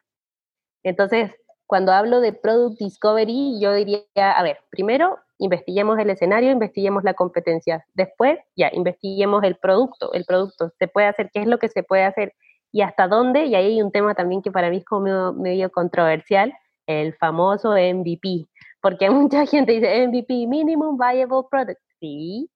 Entonces, 0.84 1.32
cuando 1.70 1.92
hablo 1.92 2.20
de 2.20 2.34
Product 2.34 2.80
Discovery, 2.80 3.60
yo 3.62 3.72
diría, 3.76 4.02
a 4.16 4.42
ver, 4.42 4.58
primero 4.72 5.20
investiguemos 5.38 6.00
el 6.00 6.10
escenario, 6.10 6.50
investiguemos 6.50 7.04
la 7.04 7.14
competencia. 7.14 7.86
Después, 7.94 8.40
ya, 8.56 8.72
investiguemos 8.74 9.44
el 9.44 9.56
producto. 9.56 10.12
El 10.14 10.26
producto 10.26 10.72
se 10.80 10.88
puede 10.88 11.06
hacer, 11.06 11.30
qué 11.32 11.42
es 11.42 11.46
lo 11.46 11.60
que 11.60 11.70
se 11.70 11.84
puede 11.84 12.06
hacer 12.06 12.34
y 12.72 12.82
hasta 12.82 13.08
dónde. 13.08 13.46
Y 13.46 13.54
ahí 13.54 13.66
hay 13.68 13.84
un 13.84 13.92
tema 13.92 14.16
también 14.16 14.42
que 14.42 14.52
para 14.52 14.72
mí 14.72 14.78
es 14.78 14.86
como 14.86 15.32
medio 15.34 15.70
controversial, 15.70 16.52
el 16.88 17.14
famoso 17.18 17.74
MVP. 17.74 18.48
Porque 18.82 19.08
mucha 19.12 19.46
gente 19.46 19.74
dice 19.74 20.08
MVP, 20.08 20.48
Minimum 20.48 20.98
Viable 20.98 21.44
Product. 21.52 21.80
Sí, 22.00 22.50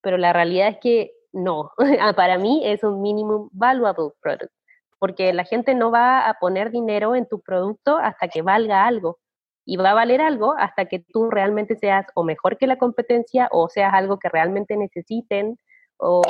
pero 0.00 0.18
la 0.18 0.32
realidad 0.32 0.70
es 0.70 0.78
que 0.78 1.12
no. 1.32 1.70
para 2.16 2.36
mí 2.36 2.62
es 2.64 2.82
un 2.82 3.00
Minimum 3.00 3.48
Valuable 3.52 4.10
Product 4.20 4.55
porque 4.98 5.32
la 5.32 5.44
gente 5.44 5.74
no 5.74 5.90
va 5.90 6.28
a 6.28 6.34
poner 6.34 6.70
dinero 6.70 7.14
en 7.14 7.26
tu 7.26 7.40
producto 7.40 7.98
hasta 7.98 8.28
que 8.28 8.42
valga 8.42 8.86
algo. 8.86 9.18
Y 9.64 9.76
va 9.76 9.90
a 9.90 9.94
valer 9.94 10.20
algo 10.20 10.54
hasta 10.56 10.86
que 10.86 11.00
tú 11.00 11.28
realmente 11.28 11.74
seas 11.76 12.06
o 12.14 12.22
mejor 12.22 12.56
que 12.56 12.68
la 12.68 12.78
competencia 12.78 13.48
o 13.50 13.68
seas 13.68 13.92
algo 13.94 14.18
que 14.18 14.28
realmente 14.28 14.76
necesiten 14.76 15.58
o, 15.96 16.22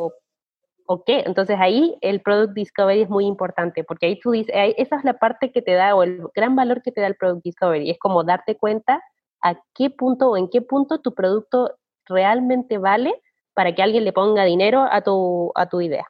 o 0.86 1.04
qué. 1.04 1.22
Entonces 1.26 1.58
ahí 1.60 1.98
el 2.00 2.22
Product 2.22 2.54
Discovery 2.54 3.02
es 3.02 3.10
muy 3.10 3.26
importante 3.26 3.84
porque 3.84 4.06
ahí 4.06 4.18
tú 4.20 4.30
dices, 4.30 4.54
esa 4.78 4.96
es 4.96 5.04
la 5.04 5.18
parte 5.18 5.52
que 5.52 5.60
te 5.60 5.74
da 5.74 5.94
o 5.94 6.02
el 6.02 6.22
gran 6.34 6.56
valor 6.56 6.80
que 6.82 6.92
te 6.92 7.02
da 7.02 7.08
el 7.08 7.16
Product 7.16 7.44
Discovery. 7.44 7.90
Es 7.90 7.98
como 7.98 8.24
darte 8.24 8.56
cuenta 8.56 9.02
a 9.42 9.54
qué 9.74 9.90
punto 9.90 10.30
o 10.30 10.36
en 10.38 10.48
qué 10.48 10.62
punto 10.62 11.00
tu 11.00 11.14
producto 11.14 11.76
realmente 12.06 12.78
vale 12.78 13.20
para 13.54 13.74
que 13.74 13.82
alguien 13.82 14.04
le 14.04 14.12
ponga 14.12 14.44
dinero 14.44 14.86
a 14.90 15.02
tu, 15.02 15.52
a 15.54 15.68
tu 15.68 15.80
idea. 15.80 16.06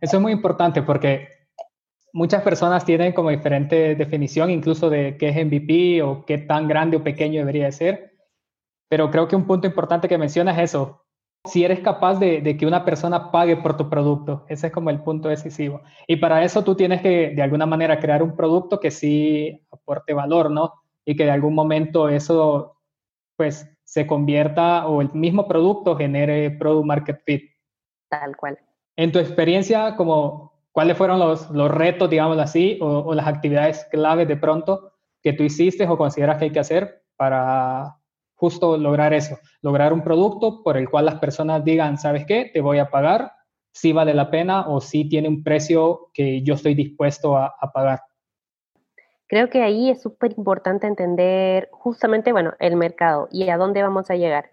Eso 0.00 0.16
es 0.16 0.22
muy 0.22 0.32
importante 0.32 0.82
porque 0.82 1.28
muchas 2.14 2.42
personas 2.42 2.84
tienen 2.84 3.12
como 3.12 3.30
diferente 3.30 3.96
definición 3.96 4.48
incluso 4.48 4.88
de 4.88 5.16
qué 5.18 5.28
es 5.28 5.36
MVP 5.36 6.00
o 6.02 6.24
qué 6.24 6.38
tan 6.38 6.68
grande 6.68 6.96
o 6.96 7.04
pequeño 7.04 7.40
debería 7.40 7.70
ser. 7.72 8.12
Pero 8.88 9.10
creo 9.10 9.26
que 9.26 9.36
un 9.36 9.46
punto 9.46 9.66
importante 9.66 10.08
que 10.08 10.16
mencionas 10.16 10.56
es 10.56 10.70
eso. 10.70 11.04
Si 11.44 11.64
eres 11.64 11.80
capaz 11.80 12.20
de, 12.20 12.40
de, 12.40 12.56
que 12.56 12.66
una 12.66 12.84
persona 12.84 13.32
pague 13.32 13.56
por 13.56 13.76
tu 13.76 13.90
producto, 13.90 14.46
ese 14.48 14.68
es 14.68 14.72
como 14.72 14.90
el 14.90 15.02
punto 15.02 15.28
decisivo. 15.28 15.82
Y 16.06 16.16
para 16.16 16.44
eso 16.44 16.62
tú 16.62 16.74
tienes 16.76 17.02
que, 17.02 17.32
de 17.34 17.42
alguna 17.42 17.66
manera, 17.66 17.98
crear 17.98 18.22
un 18.22 18.36
producto 18.36 18.80
que 18.80 18.90
sí 18.90 19.66
aporte 19.70 20.14
valor, 20.14 20.50
¿no? 20.50 20.72
Y 21.04 21.16
que 21.16 21.24
de 21.24 21.32
algún 21.32 21.54
momento 21.54 22.08
eso, 22.08 22.78
pues, 23.36 23.68
se 23.82 24.06
convierta 24.06 24.86
o 24.86 25.02
el 25.02 25.12
mismo 25.12 25.46
producto 25.46 25.96
genere 25.96 26.52
product 26.52 26.86
market 26.86 27.22
fit. 27.26 27.50
Tal 28.08 28.36
cual. 28.36 28.58
En 28.96 29.12
tu 29.12 29.18
experiencia, 29.18 29.96
como, 29.96 30.53
¿cuáles 30.74 30.98
fueron 30.98 31.20
los, 31.20 31.48
los 31.50 31.70
retos, 31.70 32.10
digamos 32.10 32.36
así, 32.38 32.78
o, 32.82 32.98
o 32.98 33.14
las 33.14 33.28
actividades 33.28 33.86
claves 33.92 34.26
de 34.26 34.36
pronto 34.36 34.92
que 35.22 35.32
tú 35.32 35.44
hiciste 35.44 35.86
o 35.86 35.96
consideras 35.96 36.36
que 36.36 36.46
hay 36.46 36.50
que 36.50 36.58
hacer 36.58 37.04
para 37.16 37.96
justo 38.34 38.76
lograr 38.76 39.14
eso, 39.14 39.38
lograr 39.62 39.92
un 39.92 40.02
producto 40.02 40.64
por 40.64 40.76
el 40.76 40.90
cual 40.90 41.06
las 41.06 41.20
personas 41.20 41.64
digan, 41.64 41.96
¿sabes 41.96 42.26
qué? 42.26 42.50
Te 42.52 42.60
voy 42.60 42.78
a 42.80 42.90
pagar, 42.90 43.30
si 43.72 43.92
vale 43.92 44.14
la 44.14 44.32
pena 44.32 44.66
o 44.68 44.80
si 44.80 45.08
tiene 45.08 45.28
un 45.28 45.44
precio 45.44 46.10
que 46.12 46.42
yo 46.42 46.54
estoy 46.54 46.74
dispuesto 46.74 47.36
a, 47.36 47.54
a 47.56 47.70
pagar. 47.70 48.00
Creo 49.28 49.48
que 49.48 49.62
ahí 49.62 49.90
es 49.90 50.02
súper 50.02 50.34
importante 50.36 50.88
entender 50.88 51.68
justamente, 51.70 52.32
bueno, 52.32 52.52
el 52.58 52.74
mercado 52.74 53.28
y 53.30 53.48
a 53.48 53.56
dónde 53.56 53.80
vamos 53.80 54.10
a 54.10 54.16
llegar. 54.16 54.50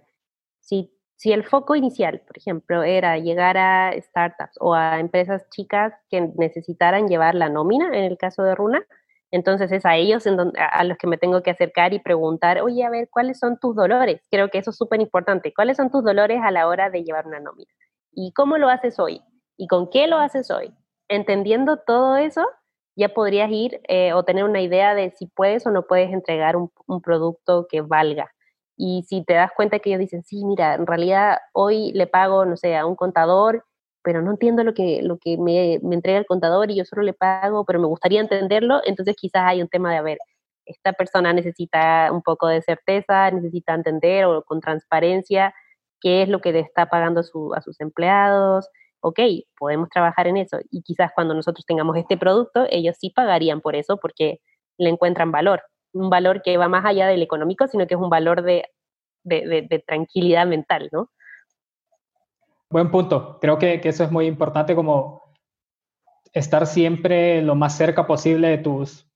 Si, 0.59 0.93
si 1.21 1.31
el 1.31 1.43
foco 1.43 1.75
inicial, 1.75 2.23
por 2.25 2.35
ejemplo, 2.35 2.81
era 2.81 3.19
llegar 3.19 3.55
a 3.55 3.93
startups 3.95 4.57
o 4.59 4.73
a 4.73 4.99
empresas 4.99 5.47
chicas 5.51 5.93
que 6.09 6.19
necesitaran 6.35 7.07
llevar 7.07 7.35
la 7.35 7.47
nómina, 7.47 7.95
en 7.95 8.05
el 8.05 8.17
caso 8.17 8.41
de 8.41 8.55
Runa, 8.55 8.83
entonces 9.29 9.71
es 9.71 9.85
a 9.85 9.97
ellos 9.97 10.25
a 10.57 10.83
los 10.83 10.97
que 10.97 11.05
me 11.05 11.19
tengo 11.19 11.43
que 11.43 11.51
acercar 11.51 11.93
y 11.93 11.99
preguntar, 11.99 12.61
oye, 12.63 12.83
a 12.83 12.89
ver, 12.89 13.07
¿cuáles 13.07 13.37
son 13.37 13.59
tus 13.59 13.75
dolores? 13.75 14.19
Creo 14.31 14.49
que 14.49 14.57
eso 14.57 14.71
es 14.71 14.77
súper 14.77 14.99
importante. 14.99 15.53
¿Cuáles 15.53 15.77
son 15.77 15.91
tus 15.91 16.03
dolores 16.03 16.39
a 16.43 16.49
la 16.49 16.67
hora 16.67 16.89
de 16.89 17.03
llevar 17.03 17.27
una 17.27 17.39
nómina? 17.39 17.71
¿Y 18.11 18.33
cómo 18.33 18.57
lo 18.57 18.69
haces 18.69 18.97
hoy? 18.97 19.21
¿Y 19.57 19.67
con 19.67 19.91
qué 19.91 20.07
lo 20.07 20.17
haces 20.17 20.49
hoy? 20.49 20.73
Entendiendo 21.07 21.77
todo 21.77 22.17
eso, 22.17 22.47
ya 22.95 23.09
podrías 23.09 23.51
ir 23.51 23.79
eh, 23.87 24.13
o 24.13 24.23
tener 24.23 24.43
una 24.43 24.61
idea 24.61 24.95
de 24.95 25.11
si 25.11 25.27
puedes 25.27 25.67
o 25.67 25.71
no 25.71 25.85
puedes 25.85 26.11
entregar 26.11 26.55
un 26.55 27.01
producto 27.03 27.67
que 27.69 27.81
valga. 27.81 28.31
Y 28.83 29.03
si 29.07 29.23
te 29.23 29.35
das 29.35 29.51
cuenta 29.55 29.77
que 29.79 29.91
ellos 29.91 29.99
dicen, 29.99 30.23
sí, 30.23 30.43
mira, 30.43 30.73
en 30.73 30.87
realidad 30.87 31.37
hoy 31.53 31.91
le 31.93 32.07
pago, 32.07 32.45
no 32.45 32.57
sé, 32.57 32.75
a 32.75 32.85
un 32.87 32.95
contador 32.95 33.63
pero 34.03 34.23
no 34.23 34.31
entiendo 34.31 34.63
lo 34.63 34.73
que, 34.73 35.01
lo 35.03 35.19
que 35.19 35.37
me, 35.37 35.79
me, 35.83 35.93
entrega 35.95 36.17
el 36.17 36.25
contador 36.25 36.71
y 36.71 36.75
yo 36.75 36.85
solo 36.85 37.03
le 37.03 37.13
pago, 37.13 37.65
pero 37.65 37.79
me 37.79 37.85
gustaría 37.85 38.19
entenderlo, 38.19 38.81
entonces 38.85 39.15
quizás 39.15 39.43
hay 39.45 39.61
un 39.61 39.67
tema 39.67 39.91
de, 39.91 39.97
a 39.97 40.01
ver, 40.01 40.17
esta 40.65 40.93
persona 40.93 41.33
necesita 41.33 42.09
un 42.11 42.21
poco 42.21 42.47
de 42.47 42.61
certeza, 42.61 43.29
necesita 43.31 43.73
entender 43.73 44.25
o 44.25 44.43
con 44.43 44.59
transparencia 44.61 45.53
qué 45.99 46.23
es 46.23 46.29
lo 46.29 46.41
que 46.41 46.51
le 46.51 46.59
está 46.61 46.87
pagando 46.87 47.23
su, 47.23 47.53
a 47.53 47.61
sus 47.61 47.79
empleados. 47.81 48.69
Ok, 49.01 49.19
podemos 49.57 49.89
trabajar 49.89 50.27
en 50.27 50.37
eso. 50.37 50.59
Y 50.69 50.81
quizás 50.83 51.11
cuando 51.13 51.33
nosotros 51.33 51.65
tengamos 51.65 51.97
este 51.97 52.17
producto, 52.17 52.65
ellos 52.69 52.95
sí 52.99 53.09
pagarían 53.11 53.61
por 53.61 53.75
eso 53.75 53.97
porque 53.97 54.39
le 54.77 54.89
encuentran 54.89 55.31
valor. 55.31 55.61
Un 55.93 56.09
valor 56.09 56.41
que 56.41 56.57
va 56.57 56.67
más 56.67 56.85
allá 56.85 57.07
del 57.07 57.21
económico, 57.21 57.67
sino 57.67 57.87
que 57.87 57.95
es 57.95 57.99
un 57.99 58.09
valor 58.09 58.43
de, 58.43 58.65
de, 59.23 59.47
de, 59.47 59.61
de 59.63 59.79
tranquilidad 59.79 60.47
mental, 60.47 60.89
¿no? 60.91 61.09
Buen 62.69 62.89
punto. 62.89 63.37
Creo 63.41 63.57
que, 63.57 63.81
que, 63.81 63.89
eso 63.89 64.03
es 64.03 64.11
muy 64.11 64.27
importante 64.27 64.75
como 64.75 65.21
estar 66.31 66.65
siempre 66.65 67.41
lo 67.41 67.55
más 67.55 67.75
cerca 67.75 68.07
posible 68.07 68.47
de 68.47 68.57
tus 68.59 69.07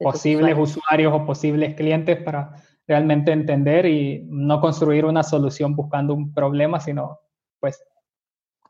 posibles 0.00 0.52
usuarios. 0.52 0.76
usuarios 0.76 1.12
o 1.14 1.26
posibles 1.26 1.74
clientes 1.74 2.22
para 2.22 2.56
realmente 2.86 3.32
entender 3.32 3.86
y 3.86 4.24
no 4.26 4.60
construir 4.60 5.04
una 5.04 5.22
solución 5.22 5.74
buscando 5.74 6.14
un 6.14 6.32
problema, 6.32 6.80
sino 6.80 7.20
pues 7.60 7.82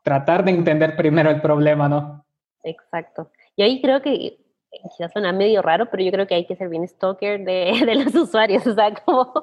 tratar 0.03 0.45
de 0.45 0.51
entender 0.51 0.95
primero 0.95 1.29
el 1.29 1.41
problema, 1.41 1.89
¿no? 1.89 2.25
Exacto. 2.63 3.31
Y 3.55 3.63
ahí 3.63 3.81
creo 3.81 4.01
que 4.01 4.37
quizás 4.83 5.11
suena 5.11 5.31
medio 5.31 5.61
raro, 5.61 5.87
pero 5.89 6.03
yo 6.03 6.11
creo 6.11 6.27
que 6.27 6.35
hay 6.35 6.45
que 6.45 6.55
ser 6.55 6.69
bien 6.69 6.87
stalker 6.87 7.43
de, 7.43 7.71
de 7.85 7.95
los 7.95 8.15
usuarios, 8.15 8.65
o 8.67 8.73
sea, 8.73 8.93
como, 8.93 9.33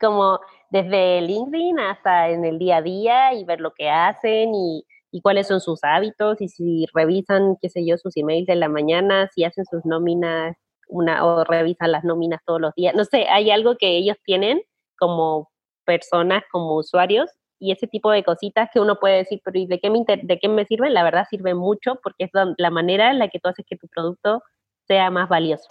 como 0.00 0.40
desde 0.70 1.20
LinkedIn 1.20 1.78
hasta 1.78 2.30
en 2.30 2.44
el 2.44 2.58
día 2.58 2.78
a 2.78 2.82
día 2.82 3.34
y 3.34 3.44
ver 3.44 3.60
lo 3.60 3.72
que 3.72 3.90
hacen 3.90 4.54
y, 4.54 4.84
y, 5.10 5.20
cuáles 5.20 5.46
son 5.46 5.60
sus 5.60 5.84
hábitos 5.84 6.40
y 6.40 6.48
si 6.48 6.86
revisan, 6.92 7.56
qué 7.60 7.68
sé 7.68 7.86
yo, 7.86 7.96
sus 7.98 8.16
emails 8.16 8.46
de 8.46 8.56
la 8.56 8.68
mañana, 8.68 9.28
si 9.34 9.44
hacen 9.44 9.64
sus 9.64 9.84
nóminas 9.84 10.56
una, 10.88 11.24
o 11.24 11.44
revisan 11.44 11.92
las 11.92 12.04
nóminas 12.04 12.40
todos 12.44 12.60
los 12.60 12.74
días. 12.74 12.94
No 12.94 13.04
sé, 13.04 13.26
hay 13.28 13.50
algo 13.50 13.76
que 13.76 13.96
ellos 13.96 14.16
tienen 14.24 14.62
como 14.98 15.50
personas, 15.84 16.42
como 16.50 16.76
usuarios, 16.76 17.30
y 17.58 17.72
ese 17.72 17.86
tipo 17.86 18.10
de 18.10 18.24
cositas 18.24 18.68
que 18.72 18.80
uno 18.80 18.96
puede 18.96 19.18
decir, 19.18 19.40
pero 19.44 19.58
¿y 19.58 19.66
de 19.66 19.78
qué 19.80 19.90
me, 19.90 20.04
de 20.06 20.38
qué 20.38 20.48
me 20.48 20.64
sirven? 20.66 20.92
La 20.92 21.04
verdad 21.04 21.26
sirve 21.30 21.54
mucho 21.54 21.98
porque 22.02 22.24
es 22.24 22.30
la 22.58 22.70
manera 22.70 23.10
en 23.10 23.18
la 23.18 23.28
que 23.28 23.38
tú 23.38 23.48
haces 23.48 23.64
que 23.66 23.76
tu 23.76 23.88
producto 23.88 24.42
sea 24.86 25.10
más 25.10 25.28
valioso. 25.28 25.68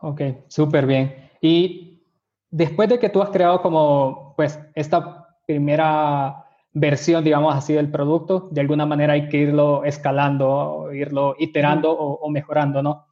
Ok, 0.00 0.22
súper 0.48 0.86
bien. 0.86 1.30
Y 1.40 2.02
después 2.50 2.88
de 2.88 2.98
que 2.98 3.08
tú 3.08 3.22
has 3.22 3.30
creado 3.30 3.60
como, 3.62 4.34
pues, 4.36 4.58
esta 4.74 5.38
primera 5.46 6.44
versión, 6.72 7.24
digamos 7.24 7.54
así, 7.54 7.74
del 7.74 7.90
producto, 7.90 8.48
de 8.50 8.60
alguna 8.60 8.86
manera 8.86 9.14
hay 9.14 9.28
que 9.28 9.38
irlo 9.38 9.84
escalando, 9.84 10.90
irlo 10.92 11.34
iterando 11.38 11.90
o, 11.90 12.14
o, 12.14 12.30
mejorando, 12.30 12.82
¿no? 12.82 13.06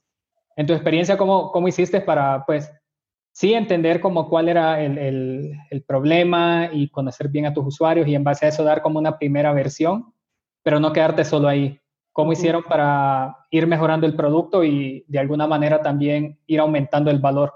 En 0.56 0.66
tu 0.66 0.72
experiencia, 0.72 1.16
¿cómo, 1.16 1.50
cómo 1.52 1.68
hiciste 1.68 2.00
para, 2.00 2.44
pues, 2.46 2.72
sí 3.32 3.54
entender 3.54 4.00
como 4.00 4.28
cuál 4.28 4.48
era 4.48 4.82
el, 4.82 4.98
el, 4.98 5.52
el, 5.70 5.82
problema 5.84 6.70
y 6.72 6.88
conocer 6.88 7.28
bien 7.28 7.46
a 7.46 7.54
tus 7.54 7.66
usuarios 7.66 8.08
y 8.08 8.14
en 8.14 8.24
base 8.24 8.46
a 8.46 8.48
eso 8.48 8.64
dar 8.64 8.82
como 8.82 8.98
una 8.98 9.18
primera 9.18 9.52
versión, 9.52 10.12
pero 10.62 10.80
no 10.80 10.92
quedarte 10.92 11.24
solo 11.24 11.46
ahí? 11.46 11.78
¿Cómo 12.18 12.32
hicieron 12.32 12.64
para 12.64 13.46
ir 13.48 13.68
mejorando 13.68 14.04
el 14.04 14.16
producto 14.16 14.64
y 14.64 15.04
de 15.06 15.20
alguna 15.20 15.46
manera 15.46 15.82
también 15.82 16.36
ir 16.48 16.58
aumentando 16.58 17.12
el 17.12 17.20
valor? 17.20 17.52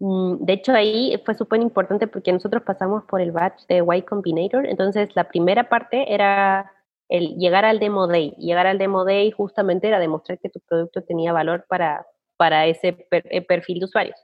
Mm, 0.00 0.44
de 0.44 0.52
hecho, 0.54 0.72
ahí 0.72 1.14
fue 1.24 1.36
súper 1.36 1.60
importante 1.60 2.08
porque 2.08 2.32
nosotros 2.32 2.64
pasamos 2.64 3.04
por 3.04 3.20
el 3.20 3.30
batch 3.30 3.66
de 3.68 3.84
Y 3.88 4.02
Combinator. 4.02 4.66
Entonces, 4.66 5.14
la 5.14 5.28
primera 5.28 5.68
parte 5.68 6.12
era 6.12 6.72
el 7.08 7.36
llegar 7.36 7.64
al 7.64 7.78
Demo 7.78 8.08
Day. 8.08 8.34
Llegar 8.36 8.66
al 8.66 8.78
Demo 8.78 9.04
Day 9.04 9.30
justamente 9.30 9.86
era 9.86 10.00
demostrar 10.00 10.40
que 10.40 10.48
tu 10.48 10.58
producto 10.68 11.02
tenía 11.02 11.32
valor 11.32 11.66
para, 11.68 12.04
para 12.36 12.66
ese 12.66 12.94
per, 12.94 13.22
eh, 13.30 13.42
perfil 13.42 13.78
de 13.78 13.84
usuarios. 13.84 14.18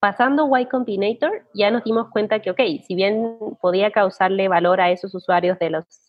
Pasando 0.00 0.48
Y 0.58 0.64
Combinator, 0.64 1.46
ya 1.52 1.70
nos 1.70 1.84
dimos 1.84 2.08
cuenta 2.08 2.40
que, 2.40 2.50
ok, 2.50 2.60
si 2.86 2.94
bien 2.94 3.36
podía 3.60 3.90
causarle 3.90 4.48
valor 4.48 4.80
a 4.80 4.90
esos 4.90 5.14
usuarios 5.14 5.58
de 5.58 5.68
los 5.68 6.07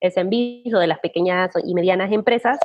SMBs 0.00 0.74
o 0.74 0.78
de 0.78 0.86
las 0.86 1.00
pequeñas 1.00 1.50
y 1.64 1.74
medianas 1.74 2.12
empresas, 2.12 2.58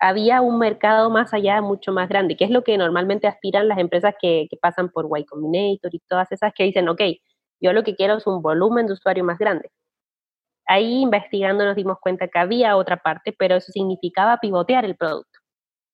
había 0.00 0.42
un 0.42 0.58
mercado 0.58 1.10
más 1.10 1.32
allá, 1.32 1.60
mucho 1.62 1.92
más 1.92 2.08
grande, 2.08 2.36
que 2.36 2.44
es 2.44 2.50
lo 2.50 2.62
que 2.62 2.76
normalmente 2.76 3.26
aspiran 3.26 3.68
las 3.68 3.78
empresas 3.78 4.14
que, 4.20 4.46
que 4.50 4.56
pasan 4.56 4.90
por 4.90 5.06
Y 5.18 5.24
Combinator 5.24 5.94
y 5.94 6.00
todas 6.00 6.30
esas 6.32 6.52
que 6.54 6.64
dicen, 6.64 6.88
ok, 6.88 7.00
yo 7.60 7.72
lo 7.72 7.82
que 7.84 7.94
quiero 7.96 8.16
es 8.16 8.26
un 8.26 8.42
volumen 8.42 8.86
de 8.86 8.92
usuario 8.92 9.24
más 9.24 9.38
grande. 9.38 9.70
Ahí 10.66 11.02
investigando 11.02 11.64
nos 11.64 11.76
dimos 11.76 11.98
cuenta 12.00 12.28
que 12.28 12.38
había 12.38 12.76
otra 12.76 12.98
parte, 12.98 13.34
pero 13.38 13.56
eso 13.56 13.72
significaba 13.72 14.38
pivotear 14.38 14.84
el 14.84 14.96
producto. 14.96 15.40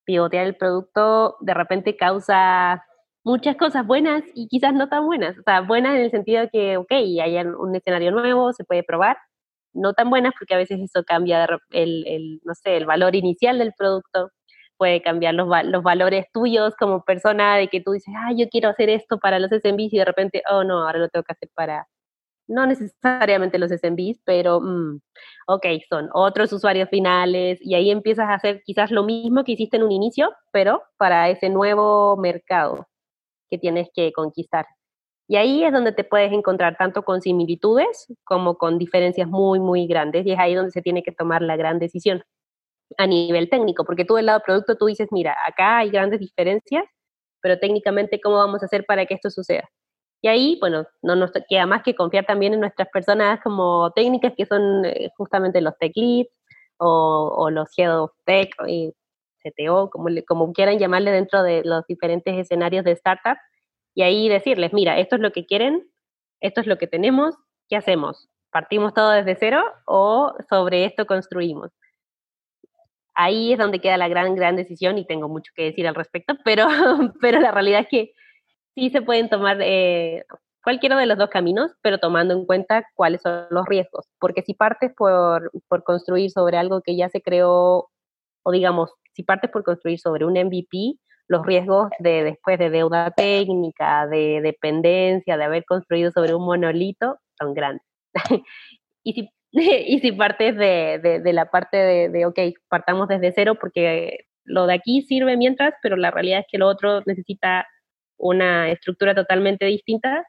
Pivotear 0.04 0.46
el 0.46 0.56
producto 0.56 1.36
de 1.40 1.54
repente 1.54 1.96
causa 1.96 2.84
muchas 3.24 3.56
cosas 3.56 3.86
buenas 3.86 4.22
y 4.34 4.48
quizás 4.48 4.74
no 4.74 4.88
tan 4.88 5.06
buenas. 5.06 5.38
O 5.38 5.42
sea, 5.42 5.60
buenas 5.60 5.94
en 5.96 6.02
el 6.02 6.10
sentido 6.10 6.42
de 6.42 6.48
que, 6.50 6.76
ok, 6.76 6.92
hay 6.92 7.36
un 7.38 7.74
escenario 7.76 8.10
nuevo, 8.12 8.52
se 8.52 8.64
puede 8.64 8.82
probar, 8.82 9.18
no 9.72 9.92
tan 9.94 10.10
buenas 10.10 10.34
porque 10.38 10.54
a 10.54 10.58
veces 10.58 10.80
eso 10.80 11.04
cambia 11.04 11.46
el, 11.70 12.06
el 12.06 12.40
no 12.44 12.54
sé, 12.54 12.76
el 12.76 12.86
valor 12.86 13.14
inicial 13.16 13.58
del 13.58 13.72
producto, 13.76 14.30
puede 14.76 15.02
cambiar 15.02 15.34
los, 15.34 15.46
los 15.64 15.82
valores 15.82 16.26
tuyos 16.32 16.74
como 16.76 17.04
persona 17.04 17.56
de 17.56 17.68
que 17.68 17.82
tú 17.82 17.92
dices, 17.92 18.14
ah, 18.16 18.32
yo 18.34 18.48
quiero 18.48 18.70
hacer 18.70 18.88
esto 18.88 19.18
para 19.18 19.38
los 19.38 19.50
SMBs 19.50 19.92
y 19.92 19.98
de 19.98 20.04
repente, 20.06 20.42
oh 20.50 20.64
no, 20.64 20.82
ahora 20.82 20.98
lo 20.98 21.08
tengo 21.10 21.22
que 21.24 21.32
hacer 21.32 21.50
para, 21.54 21.86
no 22.48 22.66
necesariamente 22.66 23.58
los 23.58 23.70
SMBs, 23.70 24.20
pero, 24.24 24.60
mm, 24.60 25.00
ok, 25.48 25.66
son 25.88 26.08
otros 26.14 26.52
usuarios 26.52 26.88
finales 26.90 27.58
y 27.62 27.74
ahí 27.74 27.90
empiezas 27.90 28.28
a 28.28 28.34
hacer 28.34 28.62
quizás 28.64 28.90
lo 28.90 29.04
mismo 29.04 29.44
que 29.44 29.52
hiciste 29.52 29.76
en 29.76 29.84
un 29.84 29.92
inicio, 29.92 30.32
pero 30.52 30.82
para 30.98 31.30
ese 31.30 31.50
nuevo 31.50 32.16
mercado 32.16 32.88
que 33.50 33.58
tienes 33.58 33.88
que 33.94 34.12
conquistar. 34.12 34.66
Y 35.30 35.36
ahí 35.36 35.62
es 35.62 35.72
donde 35.72 35.92
te 35.92 36.02
puedes 36.02 36.32
encontrar 36.32 36.76
tanto 36.76 37.04
con 37.04 37.20
similitudes 37.22 38.12
como 38.24 38.58
con 38.58 38.78
diferencias 38.78 39.28
muy, 39.28 39.60
muy 39.60 39.86
grandes. 39.86 40.26
Y 40.26 40.32
es 40.32 40.38
ahí 40.40 40.56
donde 40.56 40.72
se 40.72 40.82
tiene 40.82 41.04
que 41.04 41.12
tomar 41.12 41.40
la 41.40 41.56
gran 41.56 41.78
decisión 41.78 42.24
a 42.98 43.06
nivel 43.06 43.48
técnico, 43.48 43.84
porque 43.84 44.04
tú 44.04 44.14
del 44.16 44.26
lado 44.26 44.42
producto 44.44 44.74
tú 44.76 44.86
dices, 44.86 45.06
mira, 45.12 45.36
acá 45.46 45.78
hay 45.78 45.90
grandes 45.90 46.18
diferencias, 46.18 46.84
pero 47.40 47.60
técnicamente, 47.60 48.20
¿cómo 48.20 48.38
vamos 48.38 48.64
a 48.64 48.66
hacer 48.66 48.84
para 48.86 49.06
que 49.06 49.14
esto 49.14 49.30
suceda? 49.30 49.70
Y 50.20 50.26
ahí, 50.26 50.58
bueno, 50.60 50.84
no 51.00 51.14
nos 51.14 51.30
queda 51.48 51.64
más 51.64 51.84
que 51.84 51.94
confiar 51.94 52.26
también 52.26 52.54
en 52.54 52.60
nuestras 52.60 52.88
personas 52.88 53.38
como 53.40 53.92
técnicas, 53.92 54.32
que 54.36 54.46
son 54.46 54.84
eh, 54.84 55.10
justamente 55.16 55.60
los 55.60 55.78
tech 55.78 55.92
leads 55.94 56.30
o, 56.78 57.50
los 57.52 57.68
head 57.78 58.06
tech 58.24 58.50
y 58.66 58.92
CTO, 59.44 59.90
como, 59.90 60.08
como 60.26 60.52
quieran 60.52 60.80
llamarle 60.80 61.12
dentro 61.12 61.44
de 61.44 61.62
los 61.64 61.86
diferentes 61.86 62.36
escenarios 62.36 62.84
de 62.84 62.90
startup. 62.90 63.36
Y 63.94 64.02
ahí 64.02 64.28
decirles, 64.28 64.72
mira, 64.72 64.98
esto 64.98 65.16
es 65.16 65.22
lo 65.22 65.32
que 65.32 65.46
quieren, 65.46 65.88
esto 66.40 66.60
es 66.60 66.66
lo 66.66 66.78
que 66.78 66.86
tenemos, 66.86 67.34
¿qué 67.68 67.76
hacemos? 67.76 68.28
¿Partimos 68.50 68.94
todo 68.94 69.10
desde 69.10 69.36
cero 69.36 69.62
o 69.86 70.34
sobre 70.48 70.84
esto 70.84 71.06
construimos? 71.06 71.70
Ahí 73.14 73.52
es 73.52 73.58
donde 73.58 73.80
queda 73.80 73.96
la 73.96 74.08
gran, 74.08 74.34
gran 74.34 74.56
decisión 74.56 74.98
y 74.98 75.06
tengo 75.06 75.28
mucho 75.28 75.52
que 75.54 75.64
decir 75.64 75.86
al 75.86 75.94
respecto, 75.94 76.34
pero, 76.44 76.66
pero 77.20 77.40
la 77.40 77.50
realidad 77.50 77.80
es 77.80 77.88
que 77.88 78.12
sí 78.74 78.90
se 78.90 79.02
pueden 79.02 79.28
tomar 79.28 79.58
eh, 79.60 80.24
cualquiera 80.62 80.96
de 80.96 81.06
los 81.06 81.18
dos 81.18 81.30
caminos, 81.30 81.72
pero 81.82 81.98
tomando 81.98 82.34
en 82.34 82.46
cuenta 82.46 82.86
cuáles 82.94 83.22
son 83.22 83.46
los 83.50 83.66
riesgos. 83.66 84.06
Porque 84.18 84.42
si 84.42 84.54
partes 84.54 84.92
por, 84.96 85.50
por 85.68 85.84
construir 85.84 86.30
sobre 86.30 86.56
algo 86.56 86.82
que 86.82 86.96
ya 86.96 87.08
se 87.08 87.22
creó, 87.22 87.90
o 88.42 88.52
digamos, 88.52 88.90
si 89.12 89.22
partes 89.22 89.50
por 89.50 89.64
construir 89.64 89.98
sobre 89.98 90.24
un 90.24 90.34
MVP, 90.34 90.98
los 91.30 91.46
riesgos 91.46 91.90
de 92.00 92.24
después 92.24 92.58
de 92.58 92.70
deuda 92.70 93.12
técnica, 93.12 94.08
de 94.08 94.40
dependencia, 94.42 95.36
de 95.36 95.44
haber 95.44 95.64
construido 95.64 96.10
sobre 96.10 96.34
un 96.34 96.44
monolito, 96.44 97.20
son 97.38 97.54
grandes. 97.54 97.86
y, 99.04 99.12
si, 99.12 99.30
y 99.52 100.00
si 100.00 100.10
partes 100.10 100.56
de, 100.56 101.20
de, 101.22 101.32
la 101.32 101.48
parte 101.48 101.76
de, 101.76 102.08
de, 102.08 102.26
ok, 102.26 102.36
partamos 102.68 103.06
desde 103.06 103.30
cero 103.32 103.56
porque 103.60 104.26
lo 104.42 104.66
de 104.66 104.74
aquí 104.74 105.02
sirve 105.02 105.36
mientras, 105.36 105.72
pero 105.84 105.96
la 105.96 106.10
realidad 106.10 106.40
es 106.40 106.46
que 106.50 106.58
lo 106.58 106.66
otro 106.66 107.00
necesita 107.06 107.64
una 108.16 108.68
estructura 108.68 109.14
totalmente 109.14 109.66
distinta, 109.66 110.26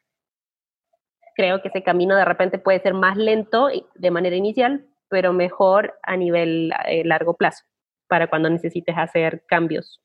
creo 1.35 1.63
que 1.63 1.69
ese 1.69 1.81
camino 1.81 2.15
de 2.15 2.25
repente 2.25 2.59
puede 2.59 2.79
ser 2.79 2.93
más 2.93 3.17
lento 3.17 3.69
de 3.95 4.11
manera 4.11 4.35
inicial, 4.35 4.85
pero 5.09 5.33
mejor 5.33 5.95
a 6.03 6.15
nivel 6.15 6.71
eh, 6.85 7.03
largo 7.05 7.35
plazo, 7.35 7.63
para 8.07 8.27
cuando 8.27 8.51
necesites 8.51 8.95
hacer 8.95 9.43
cambios. 9.47 9.99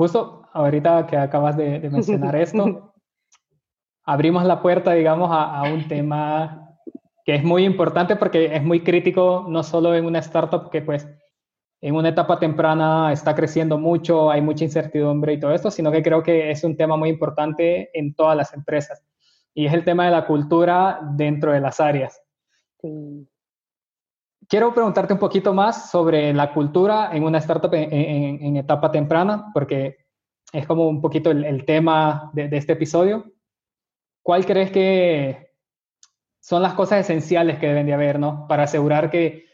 Justo 0.00 0.48
ahorita 0.54 1.06
que 1.06 1.14
acabas 1.14 1.58
de, 1.58 1.78
mencionar 1.90 2.34
esto, 2.40 2.94
abrimos 4.02 4.46
la 4.46 4.62
puerta, 4.62 4.92
digamos, 4.94 5.30
a, 5.30 5.58
a, 5.58 5.70
un 5.70 5.86
tema 5.88 6.70
que 7.22 7.34
es 7.34 7.44
muy 7.44 7.66
importante 7.66 8.16
porque 8.16 8.56
es 8.56 8.62
muy 8.62 8.82
crítico, 8.82 9.44
no 9.46 9.62
solo 9.62 9.94
en 9.94 10.06
una 10.06 10.20
startup 10.20 10.70
que 10.70 10.80
pues 10.80 11.06
en 11.82 11.94
una 11.94 12.08
etapa 12.08 12.38
temprana 12.38 13.12
está 13.12 13.34
creciendo 13.34 13.76
mucho, 13.76 14.30
hay 14.30 14.40
mucha 14.40 14.64
incertidumbre 14.64 15.34
y 15.34 15.38
todo 15.38 15.52
esto, 15.52 15.70
sino 15.70 15.92
que 15.92 16.02
creo 16.02 16.22
que 16.22 16.50
es 16.50 16.64
un 16.64 16.78
tema 16.78 16.96
muy 16.96 17.10
importante 17.10 17.90
en 17.92 18.14
todas 18.14 18.38
las 18.38 18.54
empresas. 18.54 19.04
Y 19.52 19.66
es 19.66 19.74
el 19.74 19.84
tema 19.84 20.06
de 20.06 20.12
la 20.12 20.26
cultura 20.26 20.98
dentro 21.12 21.52
de 21.52 21.60
las 21.60 21.78
áreas. 21.78 22.22
Quiero 24.50 24.74
preguntarte 24.74 25.12
un 25.12 25.20
poquito 25.20 25.54
más 25.54 25.92
sobre 25.92 26.34
la 26.34 26.52
cultura 26.52 27.10
en 27.12 27.22
una 27.22 27.38
startup 27.38 27.72
en, 27.72 28.56
etapa 28.56 28.90
temprana, 28.90 29.48
porque 29.54 29.98
es 30.52 30.66
como 30.66 30.88
un 30.88 31.00
poquito 31.00 31.30
el, 31.30 31.64
tema 31.64 32.32
de, 32.32 32.48
de 32.48 32.56
este 32.56 32.72
episodio. 32.72 33.32
¿Cuál 34.24 34.44
crees 34.44 34.72
que 34.72 35.52
son 36.40 36.62
las 36.62 36.74
cosas 36.74 36.98
esenciales 36.98 37.60
que 37.60 37.68
deben 37.68 37.86
de 37.86 37.94
haber, 37.94 38.18
¿no? 38.18 38.46
Para 38.48 38.64
asegurar 38.64 39.08
que 39.08 39.44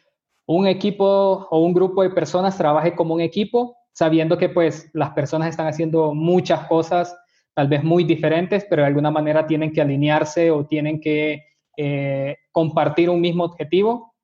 un 0.46 0.66
equipo 0.66 1.46
o 1.50 1.58
un 1.58 1.74
grupo 1.74 2.02
de 2.02 2.08
personas 2.08 2.56
trabaje 2.56 2.94
como 2.94 3.12
un 3.12 3.20
equipo, 3.20 3.76
sabiendo 3.92 4.38
que 4.38 4.48
pues 4.48 4.88
las 4.94 5.10
personas 5.10 5.50
están 5.50 5.66
haciendo 5.66 6.14
muchas 6.14 6.66
cosas 6.68 7.14
tal 7.52 7.68
vez 7.68 7.84
muy 7.84 8.04
diferentes, 8.04 8.64
pero 8.70 8.80
de 8.80 8.88
alguna 8.88 9.10
manera 9.10 9.46
tienen 9.46 9.74
que 9.74 9.82
alinearse 9.82 10.50
o 10.50 10.64
tienen 10.64 11.02
que 11.02 11.44
eh, 11.76 12.38
compartir 12.50 13.10
un 13.10 13.20
mismo 13.20 13.44
objetivo 13.44 14.15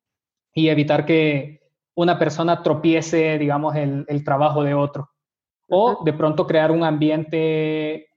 y 0.53 0.69
evitar 0.69 1.05
que 1.05 1.61
una 1.95 2.17
persona 2.17 2.63
tropiece, 2.63 3.37
digamos, 3.37 3.75
el, 3.75 4.23
trabajo 4.23 4.63
de 4.63 4.73
otro. 4.73 5.09
O 5.67 6.03
de 6.03 6.13
pronto 6.13 6.45
crear 6.45 6.71
un 6.71 6.83
ambiente 6.83 8.07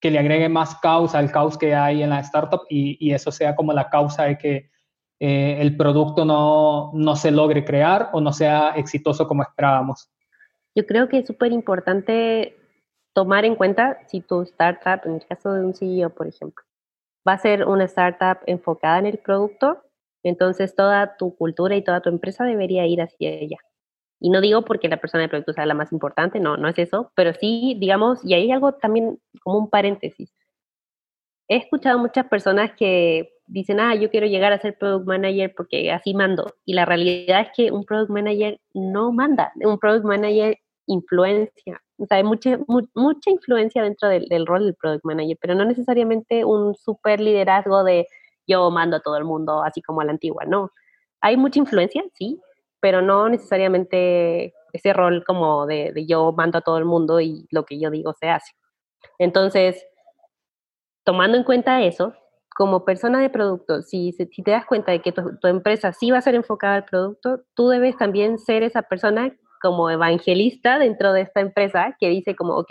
que 0.00 0.10
le 0.10 0.18
agregue 0.18 0.48
más 0.48 0.76
causa 0.76 1.18
al 1.18 1.32
caos 1.32 1.56
que 1.56 1.74
hay 1.74 2.02
en 2.02 2.10
la 2.10 2.20
startup 2.20 2.62
y, 2.68 2.96
y 3.00 3.14
eso 3.14 3.30
sea 3.32 3.56
como 3.56 3.72
la 3.72 3.88
causa 3.88 4.24
de 4.24 4.36
que 4.38 4.70
eh, 5.18 5.56
el 5.60 5.76
producto 5.76 6.26
no, 6.26 6.90
no 6.92 7.16
se 7.16 7.30
logre 7.30 7.64
crear 7.64 8.10
o 8.12 8.20
no 8.20 8.32
sea 8.32 8.70
exitoso 8.76 9.26
como 9.26 9.42
esperábamos. 9.42 10.10
Yo 10.74 10.86
creo 10.86 11.08
que 11.08 11.18
es 11.18 11.26
súper 11.26 11.52
importante 11.52 12.56
tomar 13.14 13.46
en 13.46 13.54
cuenta 13.54 13.98
si 14.08 14.20
tu 14.20 14.42
startup, 14.42 15.00
en 15.06 15.14
el 15.14 15.26
caso 15.26 15.54
de 15.54 15.64
un 15.64 15.74
CEO, 15.74 16.10
por 16.10 16.26
ejemplo, 16.26 16.62
va 17.26 17.32
a 17.32 17.38
ser 17.38 17.66
una 17.66 17.84
startup 17.84 18.40
enfocada 18.46 18.98
en 18.98 19.06
el 19.06 19.18
producto, 19.18 19.82
entonces 20.28 20.74
toda 20.74 21.16
tu 21.16 21.36
cultura 21.36 21.76
y 21.76 21.82
toda 21.82 22.00
tu 22.00 22.08
empresa 22.08 22.44
debería 22.44 22.86
ir 22.86 23.00
hacia 23.00 23.30
ella. 23.30 23.58
Y 24.20 24.30
no 24.30 24.40
digo 24.40 24.64
porque 24.64 24.88
la 24.88 24.96
persona 24.96 25.22
de 25.22 25.28
producto 25.28 25.52
sea 25.52 25.66
la 25.66 25.74
más 25.74 25.92
importante, 25.92 26.40
no, 26.40 26.56
no 26.56 26.68
es 26.68 26.78
eso, 26.78 27.12
pero 27.14 27.34
sí, 27.34 27.76
digamos, 27.78 28.24
y 28.24 28.34
hay 28.34 28.50
algo 28.50 28.72
también 28.72 29.18
como 29.42 29.58
un 29.58 29.70
paréntesis. 29.70 30.32
He 31.48 31.56
escuchado 31.56 31.98
muchas 31.98 32.26
personas 32.26 32.72
que 32.72 33.30
dicen, 33.46 33.78
ah, 33.78 33.94
yo 33.94 34.10
quiero 34.10 34.26
llegar 34.26 34.52
a 34.52 34.58
ser 34.58 34.76
product 34.78 35.06
manager 35.06 35.54
porque 35.56 35.92
así 35.92 36.14
mando. 36.14 36.54
Y 36.64 36.74
la 36.74 36.84
realidad 36.84 37.42
es 37.42 37.48
que 37.54 37.70
un 37.70 37.84
product 37.84 38.10
manager 38.10 38.60
no 38.74 39.12
manda, 39.12 39.52
un 39.56 39.78
product 39.78 40.04
manager 40.04 40.58
influencia. 40.86 41.80
O 41.98 42.06
sea, 42.06 42.18
hay 42.18 42.24
mucha, 42.24 42.58
mucha 42.94 43.30
influencia 43.30 43.82
dentro 43.82 44.08
del, 44.08 44.46
rol 44.46 44.64
del 44.64 44.74
product 44.74 45.04
manager, 45.04 45.36
pero 45.40 45.54
no 45.54 45.64
necesariamente 45.64 46.44
un 46.44 46.74
super 46.74 47.20
liderazgo 47.20 47.84
de 47.84 48.06
yo 48.46 48.70
mando 48.70 48.96
a 48.96 49.00
todo 49.00 49.16
el 49.16 49.24
mundo, 49.24 49.62
así 49.62 49.82
como 49.82 50.00
a 50.00 50.04
la 50.04 50.12
antigua, 50.12 50.44
no. 50.46 50.70
Hay 51.20 51.36
mucha 51.36 51.58
influencia, 51.58 52.02
sí, 52.14 52.40
pero 52.80 53.02
no 53.02 53.28
necesariamente 53.28 54.54
ese 54.72 54.92
rol 54.92 55.24
como 55.26 55.66
de, 55.66 55.92
yo 56.06 56.32
mando 56.32 56.58
a 56.58 56.60
todo 56.60 56.78
el 56.78 56.84
mundo 56.84 57.20
y 57.20 57.46
lo 57.50 57.64
que 57.64 57.78
yo 57.80 57.90
digo 57.90 58.14
se 58.20 58.28
hace. 58.28 58.52
Entonces, 59.18 59.84
tomando 61.04 61.36
en 61.36 61.44
cuenta 61.44 61.82
eso, 61.82 62.14
como 62.54 62.84
persona 62.84 63.20
de 63.20 63.30
producto, 63.30 63.82
si, 63.82 64.12
si 64.12 64.42
te 64.42 64.50
das 64.50 64.66
cuenta 64.66 64.92
de 64.92 65.00
que 65.00 65.12
tu, 65.12 65.36
tu, 65.38 65.48
empresa 65.48 65.92
sí 65.92 66.10
va 66.10 66.18
a 66.18 66.22
ser 66.22 66.34
enfocada 66.34 66.76
al 66.76 66.84
producto, 66.84 67.42
tú 67.54 67.68
debes 67.68 67.96
también 67.96 68.38
ser 68.38 68.62
esa 68.62 68.82
persona 68.82 69.36
como 69.60 69.90
evangelista 69.90 70.78
dentro 70.78 71.12
de 71.12 71.22
esta 71.22 71.40
empresa 71.40 71.96
que 71.98 72.08
dice 72.08 72.34
como, 72.34 72.56
ok, 72.56 72.70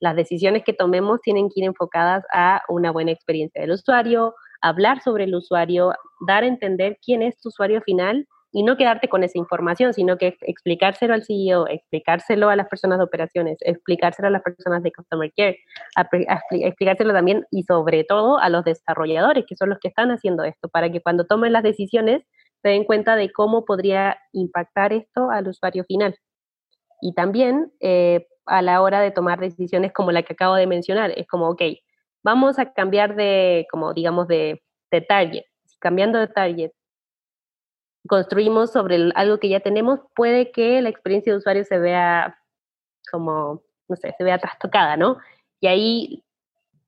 las 0.00 0.16
decisiones 0.16 0.62
que 0.64 0.72
tomemos 0.72 1.20
tienen 1.22 1.48
que 1.48 1.60
ir 1.60 1.64
enfocadas 1.64 2.24
a 2.32 2.62
una 2.68 2.90
buena 2.90 3.12
experiencia 3.12 3.60
del 3.60 3.72
usuario, 3.72 4.34
hablar 4.68 5.00
sobre 5.02 5.24
el 5.24 5.34
usuario, 5.34 5.92
dar 6.26 6.44
a 6.44 6.46
entender 6.46 6.98
quién 7.04 7.22
es 7.22 7.38
tu 7.38 7.48
usuario 7.48 7.80
final 7.82 8.26
y 8.52 8.62
no 8.62 8.76
quedarte 8.76 9.08
con 9.08 9.22
esa 9.22 9.38
información, 9.38 9.92
sino 9.92 10.16
que 10.16 10.38
explicárselo 10.40 11.12
al 11.12 11.24
CEO, 11.24 11.68
explicárselo 11.68 12.48
a 12.48 12.56
las 12.56 12.68
personas 12.68 12.98
de 12.98 13.04
operaciones, 13.04 13.58
explicárselo 13.60 14.28
a 14.28 14.30
las 14.30 14.42
personas 14.42 14.82
de 14.82 14.92
Customer 14.92 15.30
Care, 15.36 15.58
explicárselo 16.52 17.12
también 17.12 17.44
y 17.50 17.64
sobre 17.64 18.04
todo 18.04 18.38
a 18.38 18.48
los 18.48 18.64
desarrolladores, 18.64 19.44
que 19.46 19.56
son 19.56 19.68
los 19.68 19.78
que 19.78 19.88
están 19.88 20.10
haciendo 20.10 20.42
esto, 20.44 20.68
para 20.68 20.90
que 20.90 21.02
cuando 21.02 21.26
tomen 21.26 21.52
las 21.52 21.64
decisiones 21.64 22.22
se 22.62 22.70
den 22.70 22.84
cuenta 22.84 23.14
de 23.14 23.30
cómo 23.30 23.64
podría 23.64 24.18
impactar 24.32 24.92
esto 24.92 25.30
al 25.30 25.48
usuario 25.48 25.84
final. 25.84 26.16
Y 27.02 27.12
también 27.12 27.72
eh, 27.80 28.26
a 28.46 28.62
la 28.62 28.80
hora 28.80 29.00
de 29.00 29.10
tomar 29.10 29.38
decisiones 29.38 29.92
como 29.92 30.12
la 30.12 30.22
que 30.22 30.32
acabo 30.32 30.54
de 30.54 30.66
mencionar, 30.66 31.12
es 31.16 31.26
como, 31.26 31.50
ok, 31.50 31.62
vamos 32.26 32.58
a 32.58 32.72
cambiar 32.72 33.14
de, 33.14 33.66
como 33.70 33.94
digamos, 33.94 34.26
de, 34.26 34.60
de 34.90 35.00
target. 35.00 35.44
Cambiando 35.78 36.18
de 36.18 36.26
target, 36.26 36.72
construimos 38.08 38.72
sobre 38.72 39.12
algo 39.14 39.38
que 39.38 39.48
ya 39.48 39.60
tenemos, 39.60 40.00
puede 40.14 40.50
que 40.50 40.80
la 40.82 40.88
experiencia 40.88 41.32
de 41.32 41.38
usuario 41.38 41.64
se 41.64 41.78
vea 41.78 42.36
como, 43.12 43.62
no 43.88 43.96
sé, 43.96 44.12
se 44.18 44.24
vea 44.24 44.38
trastocada, 44.38 44.96
¿no? 44.96 45.18
Y 45.60 45.68
ahí, 45.68 46.24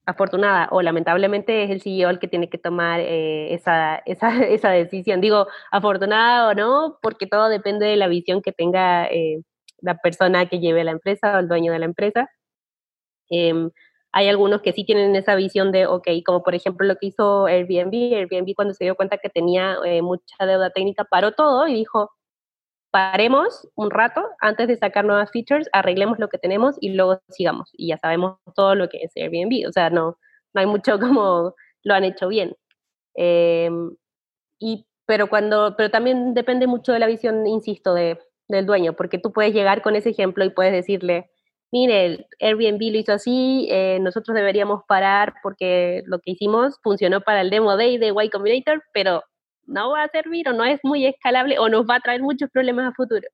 afortunada 0.06 0.68
o 0.72 0.82
lamentablemente, 0.82 1.64
es 1.64 1.70
el 1.70 1.82
CEO 1.82 2.10
el 2.10 2.18
que 2.18 2.28
tiene 2.28 2.50
que 2.50 2.58
tomar 2.58 2.98
eh, 3.00 3.54
esa, 3.54 3.96
esa, 4.06 4.42
esa, 4.44 4.70
decisión. 4.70 5.20
Digo, 5.20 5.46
afortunada 5.70 6.48
o 6.48 6.54
no, 6.54 6.98
porque 7.00 7.28
todo 7.28 7.48
depende 7.48 7.86
de 7.86 7.96
la 7.96 8.08
visión 8.08 8.42
que 8.42 8.52
tenga 8.52 9.06
eh, 9.06 9.42
la 9.80 9.98
persona 9.98 10.46
que 10.48 10.58
lleve 10.58 10.82
la 10.82 10.92
empresa 10.92 11.36
o 11.36 11.38
el 11.40 11.48
dueño 11.48 11.72
de 11.72 11.78
la 11.78 11.84
empresa. 11.84 12.28
Eh, 13.30 13.70
hay 14.12 14.28
algunos 14.28 14.62
que 14.62 14.72
sí 14.72 14.84
tienen 14.84 15.14
esa 15.16 15.34
visión 15.34 15.72
de, 15.72 15.86
ok, 15.86 16.08
como 16.24 16.42
por 16.42 16.54
ejemplo 16.54 16.86
lo 16.86 16.96
que 16.96 17.06
hizo 17.06 17.46
Airbnb, 17.46 18.14
Airbnb 18.14 18.54
cuando 18.54 18.74
se 18.74 18.84
dio 18.84 18.96
cuenta 18.96 19.18
que 19.18 19.28
tenía 19.28 19.76
eh, 19.84 20.02
mucha 20.02 20.46
deuda 20.46 20.70
técnica 20.70 21.04
paró 21.04 21.32
todo 21.32 21.68
y 21.68 21.74
dijo, 21.74 22.10
paremos 22.90 23.68
un 23.74 23.90
rato 23.90 24.24
antes 24.40 24.68
de 24.68 24.76
sacar 24.76 25.04
nuevas 25.04 25.30
features, 25.30 25.68
arreglemos 25.72 26.18
lo 26.18 26.28
que 26.28 26.38
tenemos 26.38 26.76
y 26.80 26.90
luego 26.94 27.20
sigamos. 27.28 27.70
Y 27.74 27.88
ya 27.88 27.98
sabemos 27.98 28.38
todo 28.54 28.74
lo 28.74 28.88
que 28.88 28.98
es 29.02 29.12
Airbnb, 29.16 29.68
o 29.68 29.72
sea, 29.72 29.90
no, 29.90 30.18
no 30.54 30.60
hay 30.60 30.66
mucho 30.66 30.98
como 31.00 31.54
lo 31.84 31.94
han 31.94 32.04
hecho 32.04 32.28
bien. 32.28 32.56
Em, 33.14 33.96
y, 34.58 34.86
pero, 35.06 35.28
cuando, 35.28 35.74
pero 35.76 35.90
también 35.90 36.34
depende 36.34 36.66
mucho 36.66 36.92
de 36.92 36.98
la 37.00 37.06
visión, 37.06 37.46
insisto, 37.46 37.94
de, 37.94 38.18
del 38.48 38.66
dueño, 38.66 38.94
porque 38.94 39.18
tú 39.18 39.32
puedes 39.32 39.54
llegar 39.54 39.82
con 39.82 39.96
ese 39.96 40.10
ejemplo 40.10 40.44
y 40.44 40.50
puedes 40.50 40.72
decirle, 40.72 41.30
mire, 41.70 42.26
Airbnb 42.40 42.80
lo 42.92 42.98
hizo 42.98 43.12
así, 43.12 43.68
eh, 43.70 43.98
nosotros 44.00 44.34
deberíamos 44.34 44.82
parar 44.86 45.34
porque 45.42 46.02
lo 46.06 46.18
que 46.20 46.32
hicimos 46.32 46.78
funcionó 46.82 47.20
para 47.20 47.42
el 47.42 47.50
demo 47.50 47.76
day 47.76 47.98
de 47.98 48.08
Y 48.08 48.30
Combinator, 48.30 48.82
pero 48.92 49.22
no 49.66 49.90
va 49.90 50.04
a 50.04 50.08
servir 50.08 50.48
o 50.48 50.52
no 50.52 50.64
es 50.64 50.80
muy 50.82 51.06
escalable 51.06 51.58
o 51.58 51.68
nos 51.68 51.86
va 51.86 51.96
a 51.96 52.00
traer 52.00 52.22
muchos 52.22 52.50
problemas 52.50 52.88
a 52.88 52.94
futuro. 52.94 53.28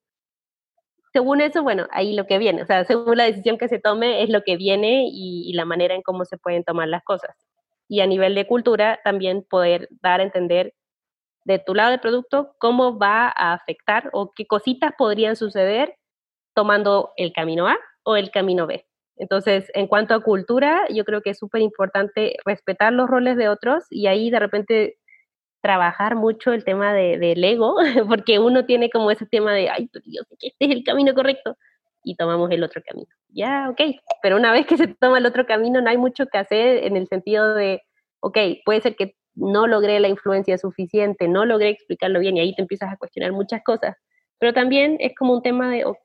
Según 1.13 1.39
eso, 1.39 1.63
bueno, 1.63 1.87
ahí 1.91 2.13
lo 2.13 2.25
que 2.25 2.37
viene, 2.37 2.61
o 2.61 2.65
sea, 2.65 2.83
según 2.83 3.17
la 3.17 3.23
decisión 3.23 3.57
que 3.57 3.69
se 3.69 3.79
tome 3.79 4.21
es 4.21 4.29
lo 4.29 4.43
que 4.43 4.57
viene 4.57 5.05
y, 5.09 5.49
y 5.49 5.53
la 5.53 5.63
manera 5.63 5.95
en 5.95 6.01
cómo 6.01 6.25
se 6.25 6.37
pueden 6.37 6.65
tomar 6.65 6.89
las 6.89 7.03
cosas. 7.03 7.35
Y 7.87 8.01
a 8.01 8.07
nivel 8.07 8.35
de 8.35 8.47
cultura, 8.47 8.99
también 9.03 9.45
poder 9.49 9.87
dar 10.01 10.19
a 10.19 10.23
entender 10.23 10.73
de 11.45 11.59
tu 11.59 11.73
lado 11.73 11.91
del 11.91 12.01
producto 12.01 12.55
cómo 12.59 12.97
va 12.97 13.27
a 13.27 13.53
afectar 13.53 14.09
o 14.11 14.33
qué 14.35 14.45
cositas 14.45 14.93
podrían 14.97 15.37
suceder 15.37 15.95
tomando 16.53 17.13
el 17.15 17.31
camino 17.31 17.67
A 17.67 17.77
o 18.05 18.15
el 18.15 18.31
camino 18.31 18.67
B. 18.67 18.85
Entonces, 19.17 19.71
en 19.73 19.87
cuanto 19.87 20.13
a 20.13 20.23
cultura, 20.23 20.81
yo 20.89 21.03
creo 21.05 21.21
que 21.21 21.31
es 21.31 21.37
súper 21.37 21.61
importante 21.61 22.37
respetar 22.45 22.93
los 22.93 23.09
roles 23.09 23.37
de 23.37 23.49
otros 23.49 23.85
y 23.89 24.07
ahí 24.07 24.29
de 24.29 24.39
repente 24.39 24.97
trabajar 25.61 26.15
mucho 26.15 26.53
el 26.53 26.63
tema 26.63 26.93
del 26.93 27.19
de, 27.19 27.31
ego, 27.51 27.75
porque 28.07 28.39
uno 28.39 28.65
tiene 28.65 28.89
como 28.89 29.09
ese 29.11 29.25
tema 29.25 29.53
de, 29.53 29.69
ay, 29.69 29.89
pero 29.91 30.05
yo 30.05 30.21
que 30.39 30.47
este 30.47 30.65
es 30.65 30.71
el 30.71 30.83
camino 30.83 31.13
correcto 31.13 31.57
y 32.03 32.15
tomamos 32.15 32.51
el 32.51 32.63
otro 32.63 32.81
camino. 32.85 33.09
Ya, 33.29 33.69
ok, 33.69 33.81
pero 34.21 34.37
una 34.37 34.51
vez 34.53 34.67
que 34.67 34.77
se 34.77 34.87
toma 34.87 35.17
el 35.17 35.25
otro 35.25 35.45
camino 35.45 35.81
no 35.81 35.89
hay 35.89 35.97
mucho 35.97 36.27
que 36.27 36.37
hacer 36.37 36.83
en 36.85 36.97
el 36.97 37.07
sentido 37.07 37.55
de, 37.55 37.81
ok, 38.19 38.37
puede 38.63 38.81
ser 38.81 38.95
que 38.95 39.15
no 39.33 39.67
logré 39.67 39.99
la 39.99 40.07
influencia 40.07 40.57
suficiente, 40.57 41.27
no 41.27 41.45
logré 41.45 41.69
explicarlo 41.69 42.19
bien 42.19 42.37
y 42.37 42.41
ahí 42.41 42.55
te 42.55 42.61
empiezas 42.61 42.91
a 42.91 42.97
cuestionar 42.97 43.31
muchas 43.31 43.63
cosas. 43.63 43.95
Pero 44.39 44.53
también 44.53 44.97
es 44.99 45.13
como 45.15 45.33
un 45.33 45.41
tema 45.41 45.69
de, 45.71 45.85
ok, 45.85 45.97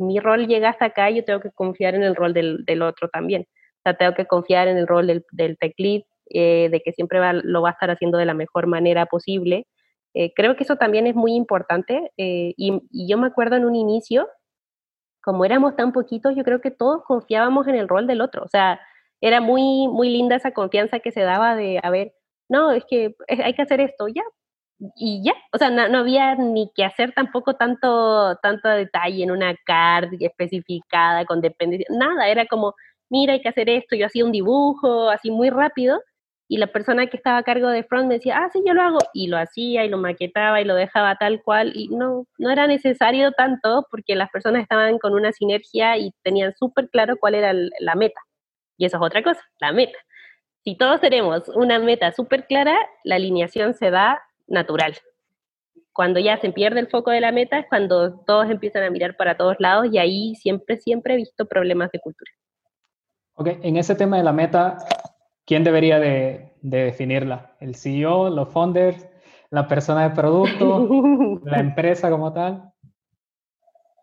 mi 0.00 0.20
rol 0.20 0.46
llega 0.46 0.70
hasta 0.70 0.86
acá 0.86 1.10
yo 1.10 1.24
tengo 1.24 1.40
que 1.40 1.50
confiar 1.50 1.94
en 1.94 2.02
el 2.02 2.16
rol 2.16 2.32
del, 2.32 2.64
del 2.64 2.82
otro 2.82 3.08
también. 3.08 3.46
O 3.78 3.82
sea, 3.84 3.94
tengo 3.94 4.14
que 4.14 4.26
confiar 4.26 4.68
en 4.68 4.76
el 4.76 4.86
rol 4.86 5.06
del, 5.06 5.24
del 5.32 5.56
tech 5.58 5.74
lead, 5.78 6.02
eh, 6.30 6.68
de 6.70 6.80
que 6.80 6.92
siempre 6.92 7.18
lo 7.42 7.62
va 7.62 7.70
a 7.70 7.72
estar 7.72 7.90
haciendo 7.90 8.18
de 8.18 8.26
la 8.26 8.34
mejor 8.34 8.66
manera 8.66 9.06
posible. 9.06 9.66
Eh, 10.14 10.32
creo 10.34 10.56
que 10.56 10.64
eso 10.64 10.76
también 10.76 11.06
es 11.06 11.14
muy 11.14 11.34
importante 11.34 12.12
eh, 12.16 12.52
y, 12.56 12.82
y, 12.90 13.08
yo 13.08 13.16
me 13.16 13.28
acuerdo 13.28 13.56
en 13.56 13.64
un 13.64 13.76
inicio, 13.76 14.28
como 15.22 15.44
éramos 15.44 15.76
tan 15.76 15.92
poquitos, 15.92 16.34
yo 16.36 16.44
creo 16.44 16.60
que 16.60 16.70
todos 16.70 17.02
confiábamos 17.04 17.68
en 17.68 17.76
el 17.76 17.88
rol 17.88 18.06
del 18.06 18.20
otro. 18.20 18.42
O 18.44 18.48
sea, 18.48 18.80
era 19.20 19.40
muy, 19.40 19.88
muy 19.88 20.08
linda 20.10 20.36
esa 20.36 20.52
confianza 20.52 21.00
que 21.00 21.12
se 21.12 21.22
daba 21.22 21.56
de, 21.56 21.80
a 21.82 21.90
ver, 21.90 22.12
no, 22.48 22.72
es 22.72 22.84
que 22.86 23.14
hay 23.28 23.54
que 23.54 23.62
hacer 23.62 23.80
esto, 23.80 24.08
ya, 24.08 24.22
y 24.96 25.22
ya, 25.24 25.34
o 25.52 25.58
sea, 25.58 25.70
no, 25.70 25.98
había 25.98 26.34
ni 26.36 26.70
que 26.74 26.84
hacer 26.84 27.12
tampoco 27.12 27.54
tanto, 27.54 28.36
tanto 28.42 28.68
detalle 28.68 29.22
en 29.24 29.30
una 29.30 29.54
card 29.64 30.08
especificada 30.20 31.24
con 31.26 31.40
dependencia, 31.40 31.86
nada, 31.90 32.28
era 32.28 32.46
como, 32.46 32.74
mira, 33.10 33.34
hay 33.34 33.42
que 33.42 33.48
hacer 33.50 33.68
esto, 33.68 33.96
yo 33.96 34.06
hacía 34.06 34.24
un 34.24 34.32
dibujo 34.32 35.10
así 35.10 35.30
muy 35.30 35.50
rápido 35.50 36.00
y 36.48 36.56
la 36.56 36.66
persona 36.66 37.06
que 37.06 37.16
estaba 37.16 37.38
a 37.38 37.42
cargo 37.44 37.68
de 37.68 37.84
front 37.84 38.08
me 38.08 38.14
decía, 38.14 38.38
ah, 38.38 38.48
sí, 38.52 38.60
yo 38.66 38.74
lo 38.74 38.82
hago, 38.82 38.98
y 39.14 39.28
lo 39.28 39.38
hacía 39.38 39.84
y 39.84 39.88
lo 39.88 39.98
maquetaba 39.98 40.60
y 40.60 40.64
lo 40.64 40.74
dejaba 40.74 41.14
tal 41.16 41.42
cual, 41.42 41.72
y 41.76 41.88
no, 41.88 42.26
no 42.38 42.50
era 42.50 42.66
necesario 42.66 43.30
tanto 43.32 43.86
porque 43.90 44.16
las 44.16 44.30
personas 44.30 44.62
estaban 44.62 44.98
con 44.98 45.14
una 45.14 45.32
sinergia 45.32 45.96
y 45.96 46.12
tenían 46.24 46.52
súper 46.56 46.88
claro 46.90 47.16
cuál 47.20 47.36
era 47.36 47.52
la 47.52 47.94
meta. 47.94 48.20
Y 48.78 48.86
eso 48.86 48.96
es 48.96 49.02
otra 49.02 49.22
cosa, 49.22 49.40
la 49.60 49.72
meta. 49.72 49.96
Si 50.64 50.76
todos 50.76 51.00
tenemos 51.00 51.48
una 51.50 51.78
meta 51.78 52.12
súper 52.12 52.46
clara, 52.46 52.76
la 53.04 53.14
alineación 53.16 53.74
se 53.74 53.90
da 53.90 54.20
natural. 54.50 54.94
Cuando 55.92 56.20
ya 56.20 56.36
se 56.38 56.50
pierde 56.52 56.80
el 56.80 56.88
foco 56.88 57.10
de 57.10 57.20
la 57.20 57.32
meta 57.32 57.58
es 57.58 57.66
cuando 57.68 58.20
todos 58.20 58.50
empiezan 58.50 58.82
a 58.82 58.90
mirar 58.90 59.16
para 59.16 59.36
todos 59.36 59.56
lados 59.58 59.88
y 59.90 59.98
ahí 59.98 60.34
siempre, 60.34 60.76
siempre 60.76 61.14
he 61.14 61.16
visto 61.16 61.46
problemas 61.46 61.90
de 61.92 62.00
cultura. 62.00 62.30
Ok, 63.34 63.48
en 63.62 63.76
ese 63.76 63.94
tema 63.94 64.18
de 64.18 64.22
la 64.22 64.32
meta, 64.32 64.78
¿quién 65.46 65.64
debería 65.64 65.98
de, 65.98 66.52
definirla? 66.60 67.56
¿El 67.60 67.74
CEO, 67.74 68.28
los 68.28 68.48
founders, 68.50 69.08
la 69.50 69.66
persona 69.66 70.08
de 70.08 70.14
producto, 70.14 70.88
la 71.44 71.58
empresa 71.58 72.10
como 72.10 72.32
tal? 72.32 72.72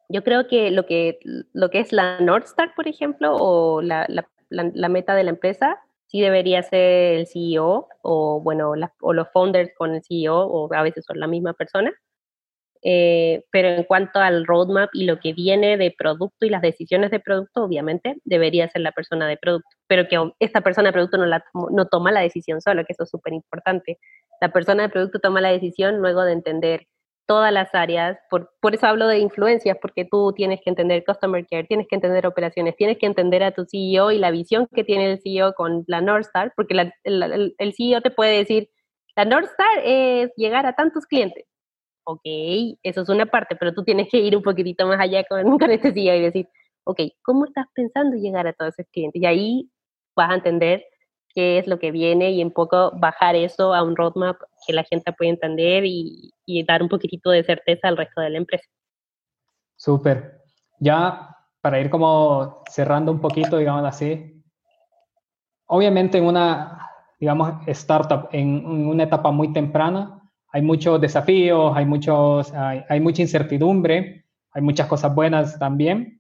Yo 0.10 0.24
creo 0.24 0.48
que 0.48 0.72
lo 0.72 0.86
que, 0.86 1.20
lo 1.54 1.70
que 1.70 1.80
es 1.80 1.92
la 1.92 2.20
North 2.20 2.46
Star, 2.46 2.74
por 2.76 2.88
ejemplo, 2.88 3.36
o 3.36 3.82
la, 3.82 4.08
la 4.50 4.90
meta 4.90 5.16
de 5.16 5.24
la 5.24 5.32
empresa, 5.32 5.80
sí 6.08 6.22
debería 6.22 6.64
ser 6.64 7.16
el 7.16 7.28
CEO 7.28 7.88
o, 8.02 8.42
bueno, 8.42 8.74
o 9.02 9.14
los 9.14 9.28
founders 9.32 9.72
con 9.78 9.96
el 9.96 10.04
CEO 10.04 10.40
o 10.40 10.74
a 10.74 10.84
veces 10.84 11.06
son 11.06 11.20
la 11.20 11.28
misma 11.28 11.54
persona. 11.54 11.94
Eh, 12.84 13.44
pero 13.52 13.70
en 13.70 13.84
cuanto 13.84 14.20
al 14.20 14.46
roadmap 14.46 14.90
y 14.94 15.06
lo 15.06 15.20
que 15.20 15.34
viene 15.34 15.78
de 15.78 15.94
producto 15.98 16.46
y 16.46 16.50
las 16.50 16.62
decisiones 16.62 17.12
de 17.12 17.20
producto, 17.20 17.64
obviamente 17.64 18.18
debería 18.24 18.70
ser 18.70 18.82
la 18.82 18.92
persona 18.92 19.28
de 19.28 19.38
producto, 19.38 19.68
pero 19.88 20.08
que 20.08 20.18
esta 20.40 20.62
persona 20.62 20.90
de 20.90 20.94
producto 20.94 21.18
no, 21.18 21.26
la, 21.26 21.44
no 21.72 21.88
toma 21.88 22.12
la 22.12 22.22
decisión 22.22 22.62
solo, 22.62 22.86
que 22.86 22.94
eso 22.94 23.04
es 23.04 23.10
súper 23.10 23.34
importante. 23.34 24.00
La 24.40 24.52
persona 24.54 24.84
de 24.84 24.90
producto 24.90 25.20
toma 25.20 25.42
la 25.42 25.52
decisión 25.52 25.98
luego 25.98 26.24
de 26.24 26.34
entender 26.34 26.88
todas 27.28 27.52
las 27.52 27.76
áreas, 27.76 28.18
por, 28.30 28.52
por 28.62 28.74
eso 28.74 28.88
hablo 28.88 29.08
de 29.08 29.20
influencias, 29.20 29.78
porque 29.82 30.06
tú 30.06 30.34
tienes 30.34 30.62
que 30.64 30.70
entender 30.70 31.04
Customer 31.06 31.46
Care, 31.46 31.66
tienes 31.66 31.88
que 31.88 31.96
entender 31.96 32.26
operaciones, 32.26 32.76
tienes 32.78 32.98
que 32.98 33.06
entender 33.06 33.44
a 33.44 33.52
tu 33.52 33.66
CEO 33.66 34.12
y 34.12 34.18
la 34.18 34.32
visión 34.32 34.68
que 34.74 34.84
tiene 34.86 35.12
el 35.12 35.22
CEO 35.22 35.54
con 35.54 35.84
la 35.88 36.02
North 36.02 36.26
Star, 36.26 36.54
porque 36.56 36.92
el, 37.04 37.54
el, 37.58 37.74
CEO 37.76 38.02
te 38.02 38.12
puede 38.12 38.38
decir, 38.38 38.70
la 39.16 39.26
North 39.26 39.50
Star 39.52 39.84
es 39.84 40.32
llegar 40.38 40.66
a 40.66 40.74
tantos 40.74 41.06
clientes. 41.06 41.46
Ok, 42.06 42.22
eso 42.84 43.02
es 43.02 43.10
una 43.10 43.26
parte, 43.26 43.58
pero 43.58 43.74
tú 43.74 43.84
tienes 43.84 44.08
que 44.10 44.20
ir 44.20 44.36
un 44.36 44.44
poquitito 44.44 44.88
más 44.88 45.00
allá 45.00 45.26
con, 45.26 45.44
con 45.60 45.70
este 45.70 45.92
CEO 45.92 46.16
y 46.16 46.22
decir, 46.22 46.48
ok, 46.86 47.02
¿cómo 47.22 47.46
estás 47.46 47.66
pensando 47.76 48.16
llegar 48.16 48.48
a 48.48 48.54
todos 48.54 48.80
esos 48.80 48.90
clientes? 48.92 49.22
Y 49.22 49.26
ahí 49.26 49.70
vas 50.16 50.32
a 50.32 50.36
entender 50.36 50.86
qué 51.38 51.60
es 51.60 51.68
lo 51.68 51.78
que 51.78 51.92
viene 51.92 52.32
y 52.32 52.44
un 52.44 52.50
poco 52.50 52.92
bajar 52.96 53.36
eso 53.36 53.72
a 53.76 53.84
un 53.84 53.96
roadmap 53.96 54.38
que 54.66 54.74
la 54.74 54.84
gente 54.84 55.14
pueda 55.14 55.30
entender 55.30 55.86
y, 55.86 56.34
y 56.48 56.66
dar 56.66 56.82
un 56.82 56.90
poquitito 56.90 57.30
de 57.30 57.44
certeza 57.44 57.90
al 57.90 57.96
resto 57.96 58.22
de 58.22 58.32
la 58.32 58.40
empresa. 58.40 58.66
Súper. 59.76 60.42
Ya 60.80 61.30
para 61.62 61.80
ir 61.80 61.92
como 61.92 62.64
cerrando 62.72 63.12
un 63.12 63.22
poquito, 63.22 63.60
digamos 63.60 63.86
así, 63.86 64.44
obviamente 65.68 66.18
en 66.18 66.24
una, 66.24 66.90
digamos, 67.20 67.54
startup, 67.68 68.30
en, 68.32 68.66
una 68.66 69.04
etapa 69.04 69.30
muy 69.30 69.54
temprana, 69.54 70.20
hay 70.52 70.64
muchos 70.64 71.00
desafíos, 71.00 71.72
hay, 71.78 71.86
muchos, 71.86 72.52
hay, 72.52 72.84
hay 72.90 73.00
mucha 73.00 73.22
incertidumbre, 73.22 74.26
hay 74.54 74.62
muchas 74.64 74.88
cosas 74.88 75.14
buenas 75.14 75.60
también, 75.60 76.17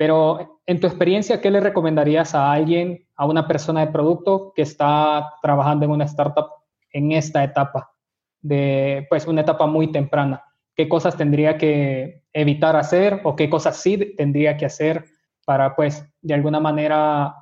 pero 0.00 0.62
en 0.64 0.80
tu 0.80 0.86
experiencia, 0.86 1.42
¿qué 1.42 1.50
le 1.50 1.60
recomendarías 1.60 2.34
a 2.34 2.50
alguien, 2.50 3.06
a 3.16 3.26
una 3.26 3.46
persona 3.46 3.84
de 3.84 3.92
producto 3.92 4.50
que 4.56 4.62
está 4.62 5.34
trabajando 5.42 5.84
en 5.84 5.90
una 5.90 6.06
startup 6.06 6.46
en 6.90 7.12
esta 7.12 7.44
etapa, 7.44 7.92
de 8.40 9.06
pues 9.10 9.26
una 9.26 9.42
etapa 9.42 9.66
muy 9.66 9.92
temprana? 9.92 10.42
¿Qué 10.74 10.88
cosas 10.88 11.18
tendría 11.18 11.58
que 11.58 12.22
evitar 12.32 12.76
hacer 12.76 13.20
o 13.24 13.36
qué 13.36 13.50
cosas 13.50 13.76
sí 13.76 14.14
tendría 14.16 14.56
que 14.56 14.64
hacer 14.64 15.04
para 15.44 15.76
pues 15.76 16.02
de 16.22 16.32
alguna 16.32 16.60
manera 16.60 17.34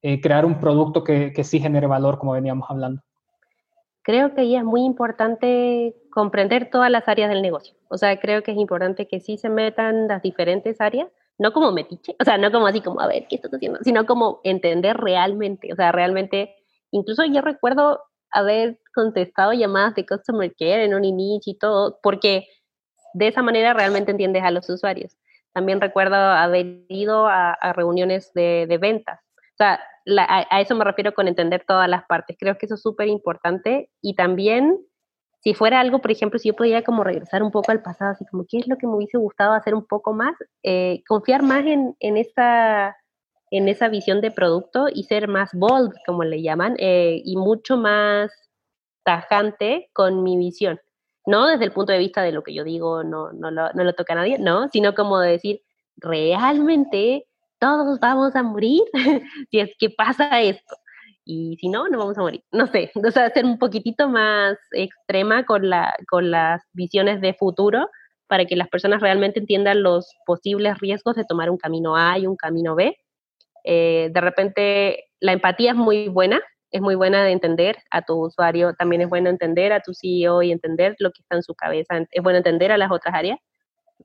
eh, 0.00 0.20
crear 0.20 0.46
un 0.46 0.60
producto 0.60 1.02
que, 1.02 1.32
que 1.32 1.42
sí 1.42 1.58
genere 1.58 1.88
valor, 1.88 2.20
como 2.20 2.34
veníamos 2.34 2.70
hablando? 2.70 3.02
Creo 4.02 4.32
que 4.32 4.42
ahí 4.42 4.54
es 4.54 4.62
muy 4.62 4.84
importante 4.84 5.96
comprender 6.12 6.70
todas 6.70 6.88
las 6.88 7.08
áreas 7.08 7.30
del 7.30 7.42
negocio. 7.42 7.74
O 7.88 7.98
sea, 7.98 8.16
creo 8.20 8.44
que 8.44 8.52
es 8.52 8.58
importante 8.58 9.08
que 9.08 9.18
sí 9.18 9.38
se 9.38 9.48
metan 9.48 10.06
las 10.06 10.22
diferentes 10.22 10.80
áreas 10.80 11.08
no 11.38 11.52
como 11.52 11.72
metiche, 11.72 12.16
o 12.18 12.24
sea, 12.24 12.38
no 12.38 12.50
como 12.50 12.66
así 12.66 12.80
como, 12.80 13.00
a 13.00 13.06
ver, 13.06 13.26
¿qué 13.28 13.36
estás 13.36 13.52
haciendo? 13.52 13.78
Sino 13.82 14.06
como 14.06 14.40
entender 14.44 14.96
realmente, 14.96 15.72
o 15.72 15.76
sea, 15.76 15.92
realmente, 15.92 16.54
incluso 16.90 17.24
yo 17.24 17.42
recuerdo 17.42 18.00
haber 18.30 18.78
contestado 18.94 19.52
llamadas 19.52 19.94
de 19.94 20.06
Customer 20.06 20.52
Care 20.58 20.84
en 20.84 20.94
un 20.94 21.04
inicio 21.04 21.52
y 21.52 21.58
todo, 21.58 21.98
porque 22.02 22.46
de 23.14 23.28
esa 23.28 23.42
manera 23.42 23.74
realmente 23.74 24.10
entiendes 24.10 24.42
a 24.42 24.50
los 24.50 24.68
usuarios. 24.68 25.16
También 25.52 25.80
recuerdo 25.80 26.16
haber 26.16 26.84
ido 26.88 27.26
a, 27.28 27.56
reuniones 27.74 28.30
de, 28.34 28.78
ventas. 28.78 29.20
O 29.54 29.56
sea, 29.56 29.80
a, 30.18 30.46
a, 30.54 30.60
eso 30.60 30.74
me 30.74 30.84
refiero 30.84 31.14
con 31.14 31.28
entender 31.28 31.64
todas 31.66 31.88
las 31.88 32.04
partes. 32.04 32.36
Creo 32.38 32.58
que 32.58 32.66
eso 32.66 32.74
es 32.74 32.82
súper 32.82 33.08
importante 33.08 33.90
y 34.02 34.14
también 34.16 34.78
si 35.46 35.54
fuera 35.54 35.78
algo, 35.78 36.00
por 36.00 36.10
ejemplo, 36.10 36.40
si 36.40 36.48
yo 36.48 36.56
pudiera 36.56 36.82
como 36.82 37.04
regresar 37.04 37.44
un 37.44 37.52
poco 37.52 37.70
al 37.70 37.80
pasado, 37.80 38.10
así 38.10 38.26
como 38.26 38.46
qué 38.48 38.58
es 38.58 38.66
lo 38.66 38.78
que 38.78 38.88
me 38.88 38.96
hubiese 38.96 39.16
gustado 39.16 39.52
hacer 39.52 39.76
un 39.76 39.86
poco 39.86 40.12
más, 40.12 40.34
eh, 40.64 41.04
confiar 41.06 41.44
más 41.44 41.64
en, 41.64 41.94
en, 42.00 42.16
esa, 42.16 42.96
en 43.52 43.68
esa 43.68 43.86
visión 43.86 44.20
de 44.20 44.32
producto 44.32 44.88
y 44.92 45.04
ser 45.04 45.28
más 45.28 45.50
bold, 45.52 45.92
como 46.04 46.24
le 46.24 46.42
llaman, 46.42 46.74
eh, 46.80 47.22
y 47.24 47.36
mucho 47.36 47.76
más 47.76 48.32
tajante 49.04 49.88
con 49.92 50.24
mi 50.24 50.36
visión. 50.36 50.80
No 51.26 51.46
desde 51.46 51.66
el 51.66 51.70
punto 51.70 51.92
de 51.92 52.00
vista 52.00 52.22
de 52.22 52.32
lo 52.32 52.42
que 52.42 52.52
yo 52.52 52.64
digo, 52.64 53.04
no, 53.04 53.30
no, 53.32 53.52
lo, 53.52 53.72
no 53.72 53.84
lo 53.84 53.92
toca 53.92 54.14
a 54.14 54.16
nadie, 54.16 54.40
no, 54.40 54.68
sino 54.72 54.96
como 54.96 55.20
de 55.20 55.30
decir, 55.30 55.62
realmente 55.94 57.28
todos 57.60 58.00
vamos 58.00 58.34
a 58.34 58.42
morir 58.42 58.82
si 59.52 59.60
es 59.60 59.70
que 59.78 59.90
pasa 59.90 60.40
esto 60.40 60.74
y 61.26 61.56
si 61.56 61.68
no, 61.68 61.88
no 61.88 61.98
vamos 61.98 62.16
a 62.16 62.22
morir. 62.22 62.42
No 62.52 62.68
sé, 62.68 62.92
o 62.94 63.10
sea, 63.10 63.28
ser 63.30 63.44
un 63.44 63.58
poquitito 63.58 64.08
más 64.08 64.56
extrema 64.70 65.44
con, 65.44 65.68
la, 65.68 65.94
con 66.08 66.30
las 66.30 66.62
visiones 66.72 67.20
de 67.20 67.34
futuro 67.34 67.90
para 68.28 68.44
que 68.44 68.56
las 68.56 68.68
personas 68.68 69.00
realmente 69.02 69.40
entiendan 69.40 69.82
los 69.82 70.14
posibles 70.24 70.78
riesgos 70.78 71.16
de 71.16 71.24
tomar 71.24 71.50
un 71.50 71.58
camino 71.58 71.96
A 71.96 72.18
y 72.18 72.26
un 72.26 72.36
camino 72.36 72.76
B. 72.76 72.96
Eh, 73.64 74.10
de 74.12 74.20
repente, 74.20 75.04
la 75.20 75.32
empatía 75.32 75.72
es 75.72 75.76
muy 75.76 76.08
buena, 76.08 76.40
es 76.70 76.80
muy 76.80 76.94
buena 76.94 77.24
de 77.24 77.32
entender 77.32 77.76
a 77.90 78.02
tu 78.02 78.26
usuario, 78.26 78.74
también 78.74 79.02
es 79.02 79.08
bueno 79.08 79.28
entender 79.28 79.72
a 79.72 79.80
tu 79.80 79.94
CEO 79.94 80.42
y 80.42 80.52
entender 80.52 80.94
lo 81.00 81.10
que 81.10 81.22
está 81.22 81.34
en 81.36 81.42
su 81.42 81.54
cabeza, 81.54 82.04
es 82.10 82.22
bueno 82.22 82.38
entender 82.38 82.70
a 82.70 82.78
las 82.78 82.90
otras 82.92 83.14
áreas, 83.14 83.38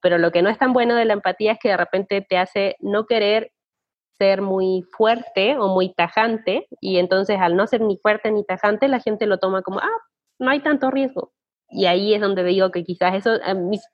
pero 0.01 0.17
lo 0.17 0.31
que 0.31 0.41
no 0.41 0.49
es 0.49 0.57
tan 0.57 0.73
bueno 0.73 0.95
de 0.95 1.05
la 1.05 1.13
empatía 1.13 1.53
es 1.53 1.59
que 1.59 1.69
de 1.69 1.77
repente 1.77 2.25
te 2.27 2.37
hace 2.37 2.75
no 2.79 3.05
querer 3.05 3.51
ser 4.21 4.43
muy 4.43 4.83
fuerte 4.95 5.57
o 5.57 5.67
muy 5.69 5.95
tajante 5.95 6.67
y 6.79 6.99
entonces 6.99 7.39
al 7.39 7.55
no 7.55 7.65
ser 7.65 7.81
ni 7.81 7.97
fuerte 7.97 8.31
ni 8.31 8.43
tajante 8.43 8.87
la 8.87 8.99
gente 8.99 9.25
lo 9.25 9.39
toma 9.39 9.63
como, 9.63 9.79
ah, 9.79 9.99
no 10.37 10.51
hay 10.51 10.59
tanto 10.59 10.91
riesgo. 10.91 11.31
Y 11.69 11.87
ahí 11.87 12.13
es 12.13 12.21
donde 12.21 12.43
digo 12.43 12.69
que 12.69 12.83
quizás 12.83 13.15
eso, 13.15 13.31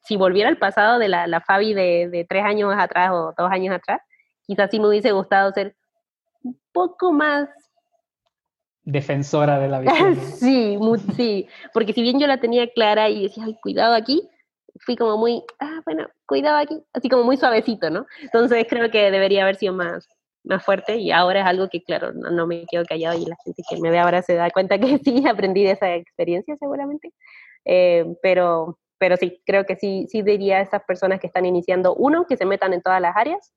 si 0.03 0.17
volviera 0.17 0.49
al 0.49 0.57
pasado 0.57 0.99
de 0.99 1.07
la, 1.07 1.27
la 1.27 1.39
Fabi 1.39 1.73
de, 1.73 2.09
de 2.09 2.25
tres 2.27 2.43
años 2.43 2.73
atrás 2.77 3.11
o 3.13 3.33
dos 3.37 3.49
años 3.49 3.73
atrás, 3.73 4.01
quizás 4.45 4.69
sí 4.69 4.81
me 4.81 4.89
hubiese 4.89 5.13
gustado 5.13 5.53
ser 5.53 5.77
un 6.43 6.59
poco 6.73 7.13
más 7.13 7.47
defensora 8.83 9.59
de 9.59 9.69
la 9.69 9.79
visión. 9.81 10.15
sí, 10.15 10.77
sí, 11.15 11.47
porque 11.73 11.93
si 11.93 12.01
bien 12.01 12.19
yo 12.19 12.27
la 12.27 12.41
tenía 12.41 12.69
clara 12.69 13.07
y 13.09 13.23
decía, 13.23 13.45
ay, 13.45 13.55
cuidado 13.61 13.95
aquí, 13.95 14.27
fui 14.81 14.97
como 14.97 15.17
muy, 15.17 15.41
ah, 15.61 15.81
bueno, 15.85 16.07
cuidado 16.25 16.57
aquí, 16.57 16.83
así 16.93 17.07
como 17.07 17.23
muy 17.23 17.37
suavecito, 17.37 17.89
¿no? 17.89 18.05
Entonces 18.21 18.65
creo 18.69 18.91
que 18.91 19.11
debería 19.11 19.43
haber 19.43 19.55
sido 19.55 19.73
más, 19.73 20.07
más 20.47 20.63
fuerte 20.63 20.97
y 20.97 21.11
ahora 21.11 21.41
es 21.41 21.45
algo 21.45 21.69
que, 21.69 21.83
claro, 21.83 22.11
no, 22.13 22.47
me 22.47 22.65
quedo 22.65 22.83
callado 22.85 23.17
y 23.17 23.25
la 23.25 23.35
gente 23.43 23.63
que 23.69 23.79
me 23.79 23.91
ve 23.91 23.99
ahora 23.99 24.21
se 24.21 24.35
da 24.35 24.49
cuenta 24.49 24.77
que 24.79 24.97
sí, 24.99 25.27
aprendí 25.27 25.63
de 25.63 25.71
esa 25.71 25.93
experiencia 25.95 26.55
seguramente, 26.57 27.11
eh, 27.65 28.05
pero, 28.21 28.77
pero 28.97 29.17
sí, 29.17 29.41
creo 29.45 29.65
que 29.65 29.75
sí, 29.75 30.07
sí 30.09 30.21
diría 30.21 30.57
a 30.57 30.61
esas 30.61 30.83
personas 30.83 31.19
que 31.19 31.27
están 31.27 31.45
iniciando, 31.45 31.95
uno, 31.95 32.25
que 32.25 32.37
se 32.37 32.45
metan 32.45 32.73
en 32.73 32.81
todas 32.81 33.01
las 33.01 33.15
áreas 33.15 33.53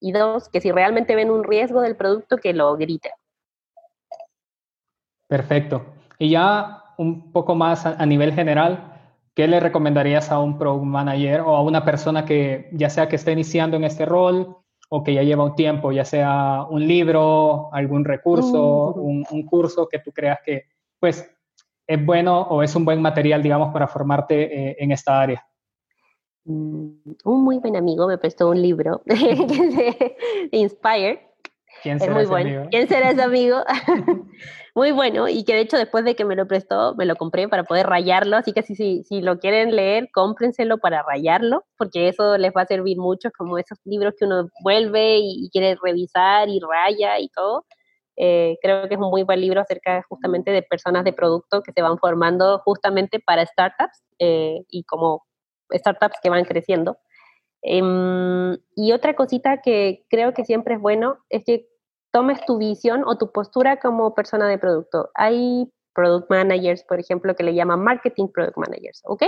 y 0.00 0.12
dos, 0.12 0.48
que 0.48 0.60
si 0.60 0.72
realmente 0.72 1.14
ven 1.14 1.30
un 1.30 1.44
riesgo 1.44 1.80
del 1.80 1.96
producto, 1.96 2.36
que 2.36 2.52
lo 2.52 2.76
griten 2.76 3.12
Perfecto. 5.32 5.86
Y 6.18 6.28
ya 6.28 6.82
un 6.98 7.32
poco 7.32 7.54
más 7.54 7.86
a, 7.86 8.04
nivel 8.04 8.34
general, 8.34 9.00
¿qué 9.34 9.48
le 9.48 9.60
recomendarías 9.60 10.30
a 10.30 10.38
un 10.38 10.58
product 10.58 10.84
manager 10.84 11.40
o 11.40 11.56
a 11.56 11.62
una 11.62 11.86
persona 11.86 12.26
que 12.26 12.68
ya 12.72 12.90
sea 12.90 13.08
que 13.08 13.16
esté 13.16 13.32
iniciando 13.32 13.78
en 13.78 13.84
este 13.84 14.04
rol 14.04 14.58
o 14.94 15.02
que 15.02 15.14
ya 15.14 15.22
lleva 15.22 15.42
un 15.42 15.54
tiempo, 15.54 15.90
ya 15.90 16.04
sea 16.04 16.66
un 16.68 16.86
libro, 16.86 17.70
algún 17.72 18.04
recurso, 18.04 18.94
mm. 18.94 19.24
un, 19.30 19.42
curso 19.46 19.88
que 19.88 20.00
tú 20.00 20.12
creas 20.12 20.40
que 20.44 20.66
pues 21.00 21.34
es 21.86 22.04
bueno 22.04 22.42
o 22.42 22.62
es 22.62 22.76
un 22.76 22.84
buen 22.84 23.00
material, 23.00 23.42
digamos, 23.42 23.72
para 23.72 23.88
formarte 23.88 24.34
eh, 24.42 24.76
en 24.78 24.92
esta 24.92 25.22
área? 25.22 25.46
Mm, 26.44 26.90
un 27.24 27.42
muy 27.42 27.56
buen 27.56 27.74
amigo 27.74 28.06
me 28.06 28.18
prestó 28.18 28.50
un 28.50 28.60
libro 28.60 29.00
de 29.06 30.48
Inspire. 30.52 31.26
¿Quién 31.82 31.98
será 31.98 32.12
muy 32.12 32.26
bueno. 32.26 32.50
Amigo? 32.50 32.68
¿Quién 32.70 32.86
será 32.86 33.12
ese 33.12 33.22
amigo? 33.22 33.60
muy 34.74 34.90
bueno 34.92 35.28
y 35.28 35.44
que 35.44 35.54
de 35.54 35.60
hecho 35.60 35.76
después 35.76 36.04
de 36.04 36.16
que 36.16 36.24
me 36.24 36.36
lo 36.36 36.46
prestó, 36.46 36.94
me 36.94 37.04
lo 37.04 37.16
compré 37.16 37.48
para 37.48 37.64
poder 37.64 37.86
rayarlo, 37.86 38.36
así 38.36 38.52
que 38.52 38.62
si, 38.62 38.74
si, 38.74 39.04
si 39.04 39.20
lo 39.20 39.38
quieren 39.38 39.76
leer, 39.76 40.08
cómprenselo 40.12 40.78
para 40.78 41.02
rayarlo, 41.02 41.64
porque 41.76 42.08
eso 42.08 42.38
les 42.38 42.52
va 42.56 42.62
a 42.62 42.66
servir 42.66 42.98
mucho, 42.98 43.30
como 43.36 43.58
esos 43.58 43.78
libros 43.84 44.14
que 44.18 44.24
uno 44.24 44.48
vuelve 44.62 45.18
y, 45.18 45.50
quiere 45.50 45.76
revisar 45.82 46.48
y 46.48 46.60
raya 46.60 47.18
y 47.18 47.28
todo. 47.28 47.66
Eh, 48.16 48.58
creo 48.62 48.88
que 48.88 48.94
es 48.94 49.00
un 49.00 49.10
muy 49.10 49.22
buen 49.22 49.40
libro 49.40 49.60
acerca 49.60 50.02
justamente 50.08 50.50
de 50.50 50.62
personas 50.62 51.04
de 51.04 51.12
producto 51.12 51.62
que 51.62 51.72
se 51.72 51.82
van 51.82 51.98
formando 51.98 52.58
justamente 52.60 53.20
para 53.20 53.44
startups 53.46 54.02
eh, 54.18 54.60
y 54.68 54.84
como 54.84 55.24
startups 55.70 56.18
que 56.22 56.30
van 56.30 56.44
creciendo. 56.44 56.98
Em, 57.62 58.58
y 58.74 58.92
otra 58.92 59.14
cosita 59.14 59.60
que 59.62 60.04
creo 60.10 60.34
que 60.34 60.44
siempre 60.44 60.74
es 60.74 60.80
bueno 60.80 61.18
es 61.30 61.44
que 61.44 61.68
tomes 62.12 62.44
tu 62.46 62.58
visión 62.58 63.02
o 63.06 63.16
tu 63.16 63.32
postura 63.32 63.78
como 63.80 64.14
persona 64.14 64.46
de 64.46 64.58
producto. 64.58 65.10
Hay 65.14 65.72
product 65.94 66.30
managers, 66.30 66.84
por 66.84 67.00
ejemplo, 67.00 67.34
que 67.34 67.42
le 67.42 67.54
llaman 67.54 67.82
marketing 67.82 68.28
product 68.28 68.56
managers, 68.56 69.02
¿ok? 69.04 69.24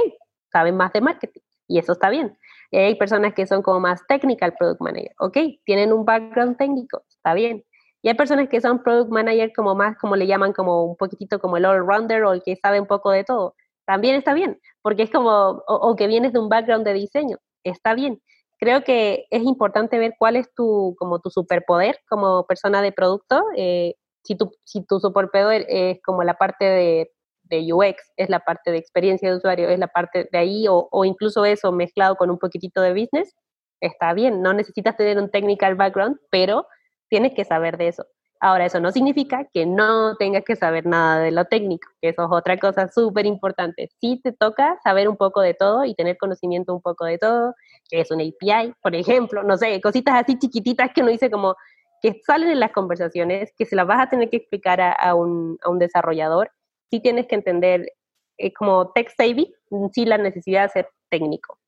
Saben 0.53 0.77
más 0.77 0.93
de 0.93 1.01
marketing 1.01 1.41
y 1.67 1.79
eso 1.79 1.93
está 1.93 2.11
bien. 2.11 2.39
Hay 2.73 2.95
personas 2.97 3.35
que 3.35 3.47
son 3.47 3.63
como 3.63 3.81
más 3.81 4.07
technical 4.07 4.55
product 4.59 4.81
manager, 4.81 5.15
¿ok? 5.19 5.39
Tienen 5.65 5.93
un 5.93 6.05
background 6.05 6.57
técnico, 6.57 7.03
está 7.09 7.35
bien. 7.35 7.65
Y 8.03 8.09
hay 8.09 8.15
personas 8.15 8.49
que 8.49 8.61
son 8.61 8.83
product 8.83 9.11
manager 9.11 9.53
como 9.55 9.75
más, 9.75 9.97
como 9.97 10.17
le 10.17 10.27
llaman, 10.27 10.53
como 10.53 10.85
un 10.85 10.97
poquitito 10.97 11.39
como 11.41 11.57
el 11.57 11.65
all-rounder 11.65 12.25
o 12.25 12.33
el 12.33 12.43
que 12.43 12.57
sabe 12.57 12.81
un 12.81 12.87
poco 12.87 13.11
de 13.11 13.25
todo. 13.25 13.55
También 13.87 14.17
está 14.17 14.35
bien, 14.35 14.61
porque 14.83 15.05
es 15.05 15.11
como, 15.11 15.31
o, 15.31 15.65
o 15.67 15.97
que 15.97 16.07
vienes 16.07 16.33
de 16.33 16.39
un 16.39 16.49
background 16.49 16.85
de 16.85 16.93
diseño, 16.93 17.39
está 17.63 17.95
bien 17.95 18.21
creo 18.59 18.83
que 18.83 19.27
es 19.31 19.43
importante 19.43 19.99
ver 19.99 20.15
cuál 20.19 20.37
es 20.37 20.53
tu, 20.55 20.95
como 20.99 21.21
tu 21.21 21.31
superpoder 21.31 21.99
como 22.09 22.47
persona 22.47 22.83
de 22.83 22.93
producto. 22.93 23.43
Eh, 23.57 23.95
si, 24.23 24.37
tu, 24.37 24.53
si 24.65 24.85
tu 24.85 25.01
superpoder 25.01 25.67
es 25.69 26.01
como 26.03 26.23
la 26.23 26.35
parte 26.35 26.65
de, 26.65 27.13
de, 27.43 27.73
UX, 27.73 28.13
es 28.17 28.31
la 28.31 28.41
parte 28.41 28.71
de 28.71 28.79
experiencia 28.79 29.31
de 29.31 29.37
usuario, 29.37 29.69
es 29.69 29.79
la 29.79 29.89
parte 29.89 30.29
de 30.31 30.39
ahí, 30.39 30.67
o, 30.69 30.89
o, 30.91 31.05
incluso 31.05 31.45
eso 31.45 31.73
mezclado 31.73 32.17
con 32.17 32.31
un 32.31 32.39
poquitito 32.39 32.81
de 32.81 32.93
business, 32.93 33.35
está 33.81 34.15
bien. 34.15 34.43
No 34.43 34.53
necesitas 34.55 34.97
tener 34.97 35.19
un 35.19 35.31
technical 35.31 35.75
background, 35.75 36.19
pero 36.31 36.67
tienes 37.09 37.35
que 37.35 37.45
saber 37.45 37.77
de 37.77 37.89
eso. 37.89 38.07
Ahora, 38.45 38.67
eso 38.67 38.79
no 38.79 38.93
significa 38.93 39.49
que 39.55 39.65
no 39.65 40.17
tengas 40.17 40.45
que 40.45 40.55
saber 40.55 40.85
nada 40.85 41.19
de 41.21 41.31
lo 41.31 41.47
técnico, 41.47 41.89
que 42.03 42.11
eso 42.11 42.25
es 42.25 42.29
otra 42.31 42.59
cosa 42.59 42.89
súper 42.89 43.25
importante. 43.25 43.89
Sí 44.03 44.21
te 44.23 44.33
toca 44.33 44.79
saber 44.85 45.09
un 45.09 45.17
poco 45.17 45.41
de 45.41 45.55
todo 45.55 45.87
y 45.87 45.95
tener 45.95 46.19
conocimiento 46.19 46.75
un 46.75 46.83
poco 46.83 47.07
de 47.07 47.17
todo, 47.17 47.55
que 47.89 48.01
es 48.01 48.11
un 48.11 48.21
API, 48.21 48.75
por 48.83 48.95
ejemplo, 48.95 49.43
no 49.45 49.57
sé, 49.57 49.81
cositas 49.81 50.23
así 50.23 50.39
chiquititas 50.39 50.91
que 50.95 51.01
uno 51.01 51.11
dice 51.11 51.31
como 51.31 51.57
que 52.03 52.21
salen 52.27 52.51
en 52.51 52.61
las 52.61 52.73
conversaciones, 52.73 53.51
que 53.57 53.65
se 53.65 53.77
las 53.77 53.87
vas 53.87 54.03
a 54.03 54.11
tener 54.11 54.29
que 54.29 54.37
explicar 54.37 54.79
a, 54.79 55.15
un, 55.15 55.57
a 55.65 55.71
un, 55.71 55.79
desarrollador. 55.79 56.51
Sí 56.91 57.01
tienes 57.01 57.27
que 57.27 57.37
entender 57.37 57.95
eh, 58.37 58.53
como 58.53 58.93
tech 58.93 59.11
savvy, 59.17 59.55
sí 59.95 60.05
la 60.05 60.19
necesidad 60.19 60.65
de 60.65 60.69
ser 60.69 60.89
técnico. 61.09 61.59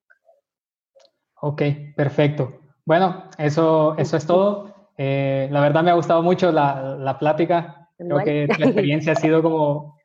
Ok, 1.40 1.62
perfecto. 1.96 2.60
Bueno, 2.84 3.30
eso, 3.38 3.96
eso 3.96 4.18
es 4.18 4.26
todo. 4.26 4.75
Eh, 4.98 5.48
la 5.50 5.60
verdad 5.60 5.82
me 5.82 5.90
ha 5.90 5.94
gustado 5.94 6.22
mucho 6.22 6.52
la, 6.52 6.96
la 6.98 7.18
plática. 7.18 7.88
Creo 7.98 8.18
que 8.18 8.46
la 8.46 8.54
experiencia 8.66 9.12
ha 9.12 9.16
sido 9.16 9.42
como 9.42 9.96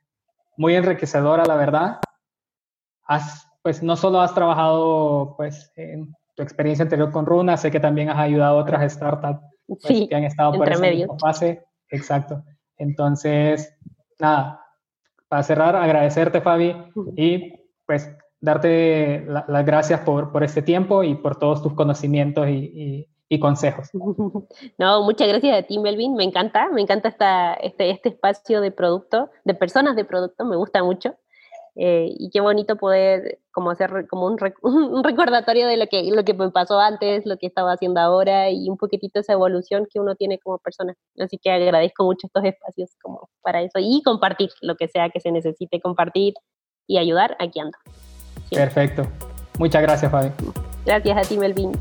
muy 0.58 0.75
enriquecedora, 0.75 1.45
la 1.45 1.56
verdad. 1.56 1.99
Has, 3.04 3.47
pues 3.62 3.84
no 3.84 3.95
solo 3.95 4.21
has 4.21 4.34
trabajado 4.34 5.36
pues 5.38 5.71
en 5.75 6.13
tu 6.36 6.43
experiencia 6.43 6.84
anterior 6.84 7.12
con 7.12 7.25
Runa, 7.25 7.58
sé 7.58 7.71
que 7.71 7.80
también 7.80 8.10
has 8.10 8.19
ayudado 8.19 8.60
a 8.60 8.62
otras 8.62 8.93
startups 8.93 9.41
pues, 9.67 10.08
que 10.08 10.15
han 10.15 10.23
estado 10.23 10.54
por 10.54 10.69
ese 10.69 11.08
fase. 11.19 11.63
Exacto. 11.89 12.43
Entonces, 12.77 13.77
nada, 14.19 14.65
para 15.27 15.43
cerrar, 15.43 15.75
agradecerte, 15.75 16.41
Fabi, 16.41 16.75
y 17.15 17.54
pues 17.86 18.10
darte 18.39 19.25
las 19.27 19.65
gracias 19.65 19.99
por, 20.01 20.32
por, 20.32 20.43
este 20.43 20.62
tiempo 20.62 21.04
y 21.04 21.15
por 21.15 21.38
todos 21.38 21.62
tus 21.62 21.73
conocimientos 21.73 22.47
y, 22.47 22.51
y 22.51 23.08
consejos. 23.39 23.89
No, 24.78 25.04
muchas 25.04 25.28
gracias 25.28 25.58
a 25.58 25.63
ti, 25.63 25.80
Melvin. 25.80 26.15
Me 26.15 26.24
encanta, 26.24 26.70
me 26.70 26.82
encanta 26.82 27.10
esta, 27.10 27.54
este, 27.54 27.89
este 27.89 28.10
espacio 28.10 28.62
de 28.62 28.72
producto, 28.72 29.30
de 29.44 29.54
personas 29.54 29.96
de 29.96 30.06
producto, 30.06 30.46
me 30.46 30.56
gusta 30.56 30.84
mucho. 30.84 31.15
Eh, 31.76 32.13
y 32.17 32.30
qué 32.32 32.41
bonito 32.41 32.76
poder 32.76 33.39
como 33.52 33.72
hacer 33.72 34.06
como 34.10 34.26
un, 34.28 34.38
un, 34.62 35.04
recordatorio 35.04 35.67
de 35.67 35.78
lo 35.78 35.88
que, 35.88 36.04
lo 36.12 36.26
que 36.26 36.34
me 36.34 36.50
pasó 36.52 36.80
antes, 36.80 37.26
lo 37.26 37.38
que 37.38 37.48
estaba 37.48 37.72
haciendo 37.72 38.02
ahora 38.02 38.50
y 38.50 38.70
un 38.70 38.78
poquitito 38.78 39.20
esa 39.20 39.34
evolución 39.34 39.88
que 39.91 40.00
uno 40.00 40.15
tiene 40.15 40.38
como 40.39 40.58
persona. 40.58 40.96
Así 41.17 41.38
que 41.38 41.52
agradezco 41.52 42.04
mucho 42.04 42.28
estos 42.28 42.44
espacios 42.44 42.98
como 43.02 43.30
para 43.41 43.62
eso 43.62 43.80
y 43.80 44.02
compartir 44.04 44.50
lo 44.62 44.76
que 44.76 44.88
sea 44.88 45.10
que 45.10 45.22
se 45.22 45.32
necesite 45.32 45.80
compartir 45.80 46.34
y 46.88 46.98
ayudar, 46.98 47.38
aquí 47.39 47.60
ando. 47.60 47.78
Perfecto. 48.50 49.08
Muchas 49.58 49.82
gracias, 49.82 50.12
Fabi. 50.12 50.32
Gracias 50.86 51.17
a 51.17 51.22
ti, 51.22 51.38
Melvin. 51.38 51.72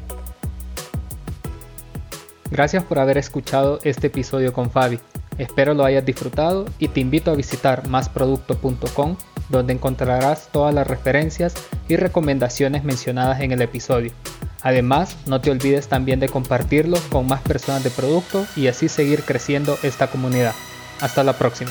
Gracias 2.51 2.83
por 2.85 2.99
haber 2.99 3.19
escuchado 3.19 3.79
este 3.85 4.09
episodio 4.09 4.53
con 4.53 4.71
Fabi. 4.71 4.99
Espero 5.39 5.73
lo 5.73 5.85
hayas 5.85 6.05
disfrutado 6.05 6.67
y 6.79 6.89
te 6.89 7.01
invito 7.01 7.31
a 7.31 7.35
visitar 7.35 7.89
másproducto.com 7.89 9.17
donde 9.49 9.73
encontrarás 9.73 10.49
todas 10.53 10.75
las 10.75 10.87
referencias 10.87 11.55
y 11.89 11.97
recomendaciones 11.97 12.85
mencionadas 12.85 13.41
en 13.41 13.53
el 13.53 13.63
episodio. 13.63 14.13
Además, 14.63 15.17
no 15.27 15.41
te 15.41 15.51
olvides 15.51 15.89
también 15.89 16.21
de 16.21 16.29
compartirlo 16.29 16.99
con 17.11 17.27
más 17.27 17.41
personas 17.41 17.83
de 17.83 17.91
producto 17.91 18.47
y 18.57 18.67
así 18.67 18.89
seguir 18.89 19.23
creciendo 19.23 19.79
esta 19.83 20.09
comunidad. 20.09 20.55
Hasta 21.01 21.25
la 21.25 21.33
próxima. 21.33 21.71